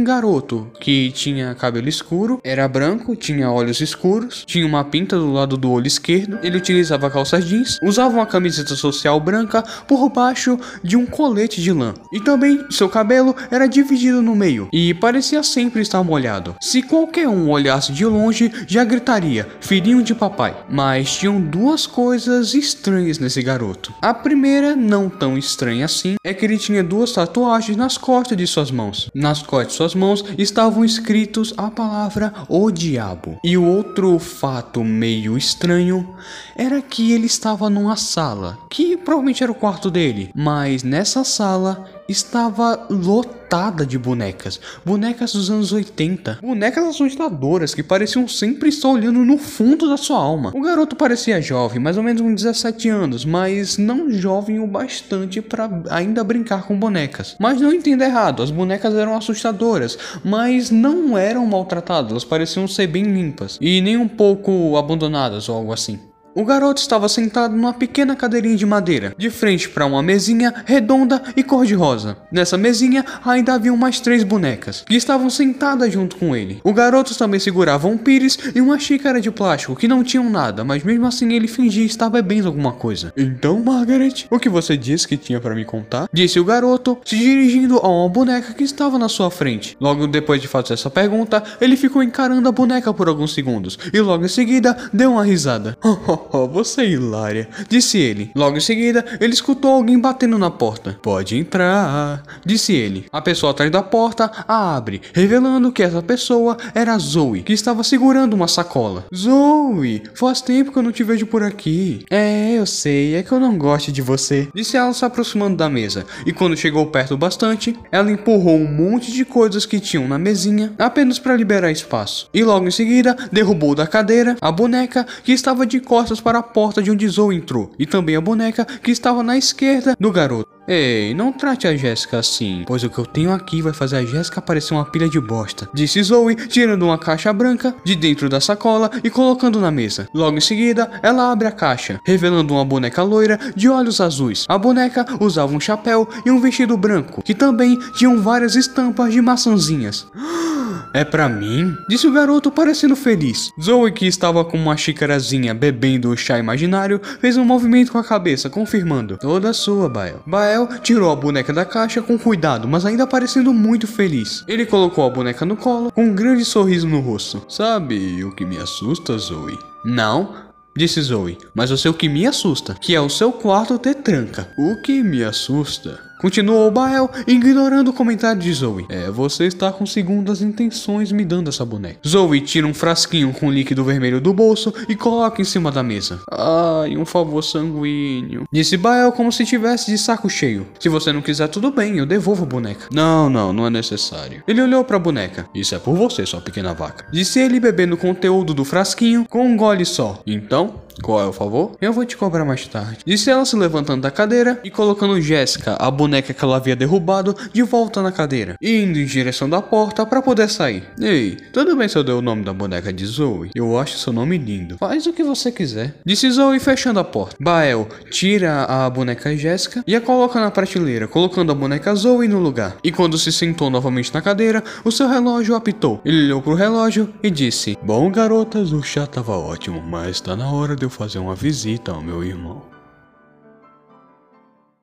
garoto 0.08 0.66
que 0.80 1.12
tinha 1.12 1.54
cabelo 1.54 1.86
escuro, 1.86 2.40
era 2.42 2.66
branco, 2.66 3.14
tinha 3.14 3.50
olhos 3.50 3.82
escuros, 3.82 4.42
tinha 4.46 4.66
uma 4.66 4.82
pinta 4.82 5.18
do 5.18 5.30
lado 5.30 5.58
do 5.58 5.70
olho 5.70 5.86
esquerdo, 5.86 6.38
ele 6.42 6.56
utilizava 6.56 7.10
calças 7.10 7.44
jeans, 7.44 7.78
usava 7.82 8.14
uma 8.14 8.24
camiseta 8.24 8.74
social 8.74 9.20
branca 9.20 9.62
por 9.86 10.08
baixo 10.08 10.58
de 10.82 10.96
um 10.96 11.04
colete 11.04 11.60
de 11.60 11.72
lã. 11.72 11.92
E 12.10 12.20
também 12.20 12.64
seu 12.70 12.88
cabelo 12.88 13.36
era 13.50 13.68
dividido 13.68 14.22
no 14.22 14.34
meio 14.34 14.66
e 14.72 14.94
parecia 14.94 15.42
sempre 15.42 15.82
estar 15.82 16.02
molhado. 16.02 16.56
Se 16.58 16.80
qualquer 16.80 17.28
um 17.28 17.50
olhasse 17.50 17.92
de 17.92 18.06
longe, 18.06 18.50
já 18.66 18.84
gritaria: 18.84 19.46
"Filhinho 19.60 20.02
de 20.02 20.14
papai". 20.14 20.56
Mas 20.70 21.18
tinham 21.18 21.38
duas 21.38 21.86
coisas 21.86 22.54
estranhas 22.54 23.18
nesse 23.18 23.42
garoto. 23.42 23.92
A 24.00 24.14
primeira, 24.14 24.74
não 24.74 25.10
tão 25.10 25.36
estranha 25.36 25.84
assim, 25.84 26.14
é 26.24 26.32
que 26.32 26.46
ele 26.46 26.56
tinha 26.56 26.82
duas 26.82 27.12
tatuagens 27.12 27.76
nas 27.76 27.98
costas 27.98 28.38
de 28.38 28.46
suas 28.46 28.70
mãos. 28.70 29.10
Nas 29.14 29.42
costas 29.42 29.68
de 29.68 29.74
suas 29.74 29.97
mãos 29.98 30.24
estavam 30.38 30.84
escritos 30.84 31.52
a 31.56 31.70
palavra 31.70 32.32
o 32.48 32.70
diabo. 32.70 33.38
E 33.44 33.58
o 33.58 33.64
outro 33.64 34.18
fato 34.18 34.82
meio 34.84 35.36
estranho 35.36 36.08
era 36.56 36.80
que 36.80 37.12
ele 37.12 37.26
estava 37.26 37.68
numa 37.68 37.96
sala, 37.96 38.58
que 38.70 38.96
provavelmente 38.96 39.42
era 39.42 39.52
o 39.52 39.54
quarto 39.54 39.90
dele, 39.90 40.30
mas 40.34 40.82
nessa 40.82 41.24
sala 41.24 41.97
estava 42.08 42.86
lotada 42.88 43.84
de 43.84 43.98
bonecas, 43.98 44.58
bonecas 44.84 45.34
dos 45.34 45.50
anos 45.50 45.72
80, 45.72 46.38
bonecas 46.40 46.86
assustadoras 46.86 47.74
que 47.74 47.82
pareciam 47.82 48.26
sempre 48.26 48.70
estar 48.70 48.88
olhando 48.88 49.18
no 49.24 49.36
fundo 49.36 49.86
da 49.86 49.98
sua 49.98 50.18
alma. 50.18 50.50
O 50.54 50.62
garoto 50.62 50.96
parecia 50.96 51.42
jovem, 51.42 51.78
mais 51.78 51.98
ou 51.98 52.02
menos 52.02 52.22
uns 52.22 52.42
17 52.42 52.88
anos, 52.88 53.24
mas 53.26 53.76
não 53.76 54.10
jovem 54.10 54.58
o 54.58 54.66
bastante 54.66 55.42
para 55.42 55.68
ainda 55.90 56.24
brincar 56.24 56.66
com 56.66 56.78
bonecas. 56.78 57.36
Mas 57.38 57.60
não 57.60 57.72
entenda 57.72 58.06
errado, 58.06 58.42
as 58.42 58.50
bonecas 58.50 58.94
eram 58.94 59.14
assustadoras, 59.14 59.98
mas 60.24 60.70
não 60.70 61.16
eram 61.16 61.44
maltratadas, 61.44 62.10
elas 62.10 62.24
pareciam 62.24 62.66
ser 62.66 62.86
bem 62.86 63.02
limpas 63.02 63.58
e 63.60 63.82
nem 63.82 63.98
um 63.98 64.08
pouco 64.08 64.78
abandonadas 64.78 65.48
ou 65.50 65.56
algo 65.56 65.72
assim. 65.74 66.07
O 66.38 66.44
garoto 66.44 66.80
estava 66.80 67.08
sentado 67.08 67.56
numa 67.56 67.74
pequena 67.74 68.14
cadeirinha 68.14 68.54
de 68.54 68.64
madeira, 68.64 69.12
de 69.18 69.28
frente 69.28 69.68
para 69.68 69.84
uma 69.84 70.00
mesinha 70.00 70.54
redonda 70.64 71.20
e 71.36 71.42
cor-de-rosa. 71.42 72.16
Nessa 72.30 72.56
mesinha 72.56 73.04
ainda 73.24 73.54
haviam 73.54 73.76
mais 73.76 73.98
três 73.98 74.22
bonecas, 74.22 74.84
que 74.86 74.94
estavam 74.94 75.28
sentadas 75.30 75.92
junto 75.92 76.14
com 76.14 76.36
ele. 76.36 76.60
O 76.62 76.72
garoto 76.72 77.12
também 77.18 77.40
segurava 77.40 77.88
um 77.88 77.98
pires 77.98 78.38
e 78.54 78.60
uma 78.60 78.78
xícara 78.78 79.20
de 79.20 79.32
plástico 79.32 79.74
que 79.74 79.88
não 79.88 80.04
tinham 80.04 80.30
nada, 80.30 80.62
mas 80.62 80.84
mesmo 80.84 81.06
assim 81.06 81.32
ele 81.32 81.48
fingia 81.48 81.84
estar 81.84 82.08
bebendo 82.08 82.46
alguma 82.46 82.70
coisa. 82.70 83.12
Então, 83.16 83.58
Margaret, 83.58 84.26
o 84.30 84.38
que 84.38 84.48
você 84.48 84.76
disse 84.76 85.08
que 85.08 85.16
tinha 85.16 85.40
para 85.40 85.56
me 85.56 85.64
contar? 85.64 86.08
Disse 86.12 86.38
o 86.38 86.44
garoto, 86.44 86.98
se 87.04 87.18
dirigindo 87.18 87.78
a 87.78 87.88
uma 87.88 88.08
boneca 88.08 88.54
que 88.54 88.62
estava 88.62 88.96
na 88.96 89.08
sua 89.08 89.28
frente. 89.28 89.76
Logo 89.80 90.06
depois 90.06 90.40
de 90.40 90.46
fazer 90.46 90.74
essa 90.74 90.88
pergunta, 90.88 91.42
ele 91.60 91.76
ficou 91.76 92.00
encarando 92.00 92.48
a 92.48 92.52
boneca 92.52 92.94
por 92.94 93.08
alguns 93.08 93.34
segundos 93.34 93.76
e 93.92 94.00
logo 94.00 94.24
em 94.24 94.28
seguida 94.28 94.76
deu 94.92 95.14
uma 95.14 95.24
risada. 95.24 95.76
oh, 96.32 96.46
você 96.46 96.82
é 96.82 96.90
hilária, 96.90 97.48
disse 97.68 97.98
ele. 97.98 98.30
Logo 98.34 98.56
em 98.56 98.60
seguida, 98.60 99.04
ele 99.20 99.32
escutou 99.32 99.72
alguém 99.72 99.98
batendo 99.98 100.38
na 100.38 100.50
porta. 100.50 100.98
Pode 101.02 101.36
entrar, 101.36 102.22
disse 102.44 102.72
ele. 102.72 103.06
A 103.12 103.20
pessoa 103.20 103.52
atrás 103.52 103.70
da 103.70 103.82
porta 103.82 104.30
a 104.46 104.76
abre, 104.76 105.00
revelando 105.12 105.72
que 105.72 105.82
essa 105.82 106.02
pessoa 106.02 106.56
era 106.74 106.98
Zoe, 106.98 107.42
que 107.42 107.52
estava 107.52 107.82
segurando 107.82 108.34
uma 108.34 108.48
sacola. 108.48 109.04
Zoe, 109.14 110.02
faz 110.14 110.40
tempo 110.40 110.72
que 110.72 110.78
eu 110.78 110.82
não 110.82 110.92
te 110.92 111.02
vejo 111.02 111.26
por 111.26 111.42
aqui. 111.42 112.04
É, 112.10 112.52
eu 112.52 112.66
sei, 112.66 113.14
é 113.14 113.22
que 113.22 113.32
eu 113.32 113.40
não 113.40 113.56
gosto 113.56 113.92
de 113.92 114.02
você, 114.02 114.48
disse 114.54 114.76
ela 114.76 114.92
se 114.92 115.04
aproximando 115.04 115.56
da 115.56 115.68
mesa. 115.68 116.04
E 116.26 116.32
quando 116.32 116.56
chegou 116.56 116.86
perto 116.86 117.16
bastante, 117.16 117.76
ela 117.90 118.10
empurrou 118.10 118.56
um 118.56 118.70
monte 118.70 119.12
de 119.12 119.24
coisas 119.24 119.66
que 119.66 119.80
tinham 119.80 120.08
na 120.08 120.18
mesinha 120.18 120.72
apenas 120.78 121.18
para 121.18 121.36
liberar 121.36 121.70
espaço. 121.70 122.28
E 122.32 122.42
logo 122.42 122.66
em 122.66 122.70
seguida, 122.70 123.16
derrubou 123.32 123.74
da 123.74 123.86
cadeira 123.86 124.36
a 124.40 124.50
boneca 124.50 125.06
que 125.24 125.32
estava 125.32 125.66
de 125.66 125.80
costas 125.80 126.17
para 126.20 126.38
a 126.38 126.42
porta 126.42 126.82
de 126.82 126.90
onde 126.90 127.08
Zoe 127.08 127.36
entrou, 127.36 127.72
e 127.78 127.86
também 127.86 128.16
a 128.16 128.20
boneca 128.20 128.64
que 128.64 128.90
estava 128.90 129.22
na 129.22 129.36
esquerda 129.36 129.96
do 129.98 130.10
garoto. 130.10 130.58
Ei, 130.70 131.14
não 131.14 131.32
trate 131.32 131.66
a 131.66 131.74
Jéssica 131.74 132.18
assim, 132.18 132.62
pois 132.66 132.84
o 132.84 132.90
que 132.90 132.98
eu 132.98 133.06
tenho 133.06 133.32
aqui 133.32 133.62
vai 133.62 133.72
fazer 133.72 133.96
a 133.96 134.04
Jéssica 134.04 134.42
parecer 134.42 134.74
uma 134.74 134.84
pilha 134.84 135.08
de 135.08 135.18
bosta, 135.18 135.66
disse 135.72 136.02
Zoe, 136.02 136.34
tirando 136.34 136.82
uma 136.82 136.98
caixa 136.98 137.32
branca 137.32 137.74
de 137.82 137.96
dentro 137.96 138.28
da 138.28 138.38
sacola 138.38 138.90
e 139.02 139.08
colocando 139.08 139.60
na 139.60 139.70
mesa. 139.70 140.06
Logo 140.12 140.36
em 140.36 140.42
seguida, 140.42 140.90
ela 141.02 141.32
abre 141.32 141.48
a 141.48 141.52
caixa, 141.52 141.98
revelando 142.04 142.52
uma 142.52 142.66
boneca 142.66 143.02
loira 143.02 143.38
de 143.56 143.66
olhos 143.66 143.98
azuis. 143.98 144.44
A 144.46 144.58
boneca 144.58 145.06
usava 145.18 145.54
um 145.54 145.60
chapéu 145.60 146.06
e 146.26 146.30
um 146.30 146.38
vestido 146.38 146.76
branco, 146.76 147.22
que 147.22 147.34
também 147.34 147.78
tinham 147.94 148.20
várias 148.20 148.54
estampas 148.54 149.10
de 149.10 149.22
maçãzinhas. 149.22 150.06
É 150.92 151.04
pra 151.04 151.28
mim? 151.28 151.76
Disse 151.88 152.06
o 152.06 152.12
garoto 152.12 152.50
parecendo 152.50 152.96
feliz. 152.96 153.50
Zoe, 153.60 153.92
que 153.92 154.06
estava 154.06 154.44
com 154.44 154.56
uma 154.56 154.76
xícarazinha 154.76 155.54
bebendo 155.54 156.10
o 156.10 156.16
chá 156.16 156.38
imaginário, 156.38 157.00
fez 157.20 157.36
um 157.36 157.44
movimento 157.44 157.92
com 157.92 157.98
a 157.98 158.04
cabeça, 158.04 158.48
confirmando. 158.48 159.18
Toda 159.18 159.52
sua, 159.52 159.88
Bael. 159.88 160.22
Bael 160.26 160.68
tirou 160.82 161.10
a 161.10 161.16
boneca 161.16 161.52
da 161.52 161.64
caixa 161.64 162.00
com 162.00 162.18
cuidado, 162.18 162.66
mas 162.66 162.86
ainda 162.86 163.06
parecendo 163.06 163.52
muito 163.52 163.86
feliz. 163.86 164.44
Ele 164.48 164.66
colocou 164.66 165.04
a 165.04 165.10
boneca 165.10 165.44
no 165.44 165.56
colo, 165.56 165.92
com 165.92 166.04
um 166.04 166.14
grande 166.14 166.44
sorriso 166.44 166.88
no 166.88 167.00
rosto. 167.00 167.42
Sabe 167.48 168.24
o 168.24 168.34
que 168.34 168.44
me 168.44 168.56
assusta, 168.58 169.16
Zoe? 169.18 169.58
Não, 169.84 170.34
disse 170.76 171.00
Zoe, 171.00 171.38
mas 171.54 171.70
o 171.70 171.94
que 171.94 172.08
me 172.08 172.26
assusta, 172.26 172.74
que 172.74 172.94
é 172.94 173.00
o 173.00 173.08
seu 173.08 173.32
quarto 173.32 173.78
ter 173.78 173.94
tranca. 173.96 174.48
O 174.58 174.80
que 174.82 175.02
me 175.02 175.22
assusta 175.22 176.07
Continuou 176.18 176.70
Bael, 176.70 177.10
ignorando 177.26 177.88
o 177.88 177.92
comentário 177.92 178.40
de 178.40 178.52
Zoe. 178.52 178.86
É, 178.88 179.10
você 179.10 179.44
está 179.44 179.70
com 179.70 179.86
segundas 179.86 180.42
intenções 180.42 181.12
me 181.12 181.24
dando 181.24 181.48
essa 181.48 181.64
boneca. 181.64 182.00
Zoe 182.06 182.40
tira 182.40 182.66
um 182.66 182.74
frasquinho 182.74 183.32
com 183.32 183.50
líquido 183.50 183.84
vermelho 183.84 184.20
do 184.20 184.34
bolso 184.34 184.74
e 184.88 184.96
coloca 184.96 185.40
em 185.40 185.44
cima 185.44 185.70
da 185.70 185.82
mesa. 185.82 186.20
Ai, 186.30 186.96
um 186.96 187.06
favor 187.06 187.42
sanguíneo. 187.42 188.46
Disse 188.52 188.76
Bael 188.76 189.12
como 189.12 189.30
se 189.30 189.46
tivesse 189.46 189.90
de 189.90 189.98
saco 189.98 190.28
cheio. 190.28 190.66
Se 190.80 190.88
você 190.88 191.12
não 191.12 191.22
quiser, 191.22 191.48
tudo 191.48 191.70
bem, 191.70 191.98
eu 191.98 192.06
devolvo 192.06 192.42
a 192.42 192.46
boneca. 192.46 192.86
Não, 192.92 193.30
não, 193.30 193.52
não 193.52 193.66
é 193.66 193.70
necessário. 193.70 194.42
Ele 194.46 194.60
olhou 194.60 194.84
para 194.84 194.96
a 194.96 195.00
boneca. 195.00 195.48
Isso 195.54 195.74
é 195.74 195.78
por 195.78 195.94
você, 195.94 196.26
sua 196.26 196.40
pequena 196.40 196.74
vaca. 196.74 197.06
Disse 197.12 197.38
ele 197.38 197.60
bebendo 197.60 197.94
o 197.94 197.98
conteúdo 197.98 198.52
do 198.52 198.64
frasquinho 198.64 199.24
com 199.28 199.46
um 199.46 199.56
gole 199.56 199.84
só. 199.84 200.20
Então, 200.26 200.74
qual 201.02 201.20
é 201.20 201.26
o 201.26 201.32
favor? 201.32 201.72
Eu 201.80 201.92
vou 201.92 202.04
te 202.04 202.16
cobrar 202.16 202.44
mais 202.44 202.66
tarde. 202.66 202.98
Disse 203.06 203.30
ela 203.30 203.44
se 203.44 203.56
levantando 203.56 204.02
da 204.02 204.10
cadeira 204.10 204.60
e 204.64 204.70
colocando 204.70 205.20
Jéssica, 205.20 205.76
a 205.78 205.90
boneca 205.90 206.32
que 206.34 206.44
ela 206.44 206.56
havia 206.56 206.76
derrubado, 206.76 207.36
de 207.52 207.62
volta 207.62 208.02
na 208.02 208.12
cadeira, 208.12 208.56
e 208.60 208.82
indo 208.82 208.98
em 208.98 209.04
direção 209.04 209.48
da 209.48 209.62
porta 209.62 210.04
para 210.04 210.22
poder 210.22 210.48
sair. 210.48 210.84
Ei, 211.00 211.36
tudo 211.52 211.76
bem 211.76 211.88
se 211.88 211.96
eu 211.96 212.04
der 212.04 212.12
o 212.12 212.22
nome 212.22 212.44
da 212.44 212.52
boneca 212.52 212.92
de 212.92 213.06
Zoe? 213.06 213.50
Eu 213.54 213.78
acho 213.78 213.98
seu 213.98 214.12
nome 214.12 214.38
lindo. 214.38 214.76
Faz 214.78 215.06
o 215.06 215.12
que 215.12 215.22
você 215.22 215.50
quiser. 215.52 215.94
Disse 216.04 216.30
Zoe 216.30 216.58
fechando 216.58 217.00
a 217.00 217.04
porta. 217.04 217.36
Bael 217.40 217.88
tira 218.10 218.64
a 218.64 218.88
boneca 218.90 219.36
Jéssica 219.36 219.82
e 219.86 219.94
a 219.94 220.00
coloca 220.00 220.40
na 220.40 220.50
prateleira, 220.50 221.08
colocando 221.08 221.52
a 221.52 221.54
boneca 221.54 221.94
Zoe 221.94 222.28
no 222.28 222.38
lugar. 222.38 222.76
E 222.82 222.90
quando 222.90 223.18
se 223.18 223.32
sentou 223.32 223.70
novamente 223.70 224.12
na 224.12 224.22
cadeira, 224.22 224.62
o 224.84 224.90
seu 224.90 225.08
relógio 225.08 225.54
apitou. 225.54 226.00
Ele 226.04 226.24
olhou 226.24 226.42
pro 226.42 226.54
relógio 226.54 227.12
e 227.22 227.30
disse: 227.30 227.76
Bom, 227.82 228.10
garotas, 228.10 228.72
o 228.72 228.82
chá 228.82 229.06
tava 229.06 229.36
ótimo, 229.36 229.82
mas 229.82 230.20
tá 230.20 230.34
na 230.34 230.50
hora 230.50 230.74
de 230.74 230.87
fazer 230.88 231.18
uma 231.18 231.34
visita 231.34 231.92
ao 231.92 232.02
meu 232.02 232.22
irmão. 232.24 232.67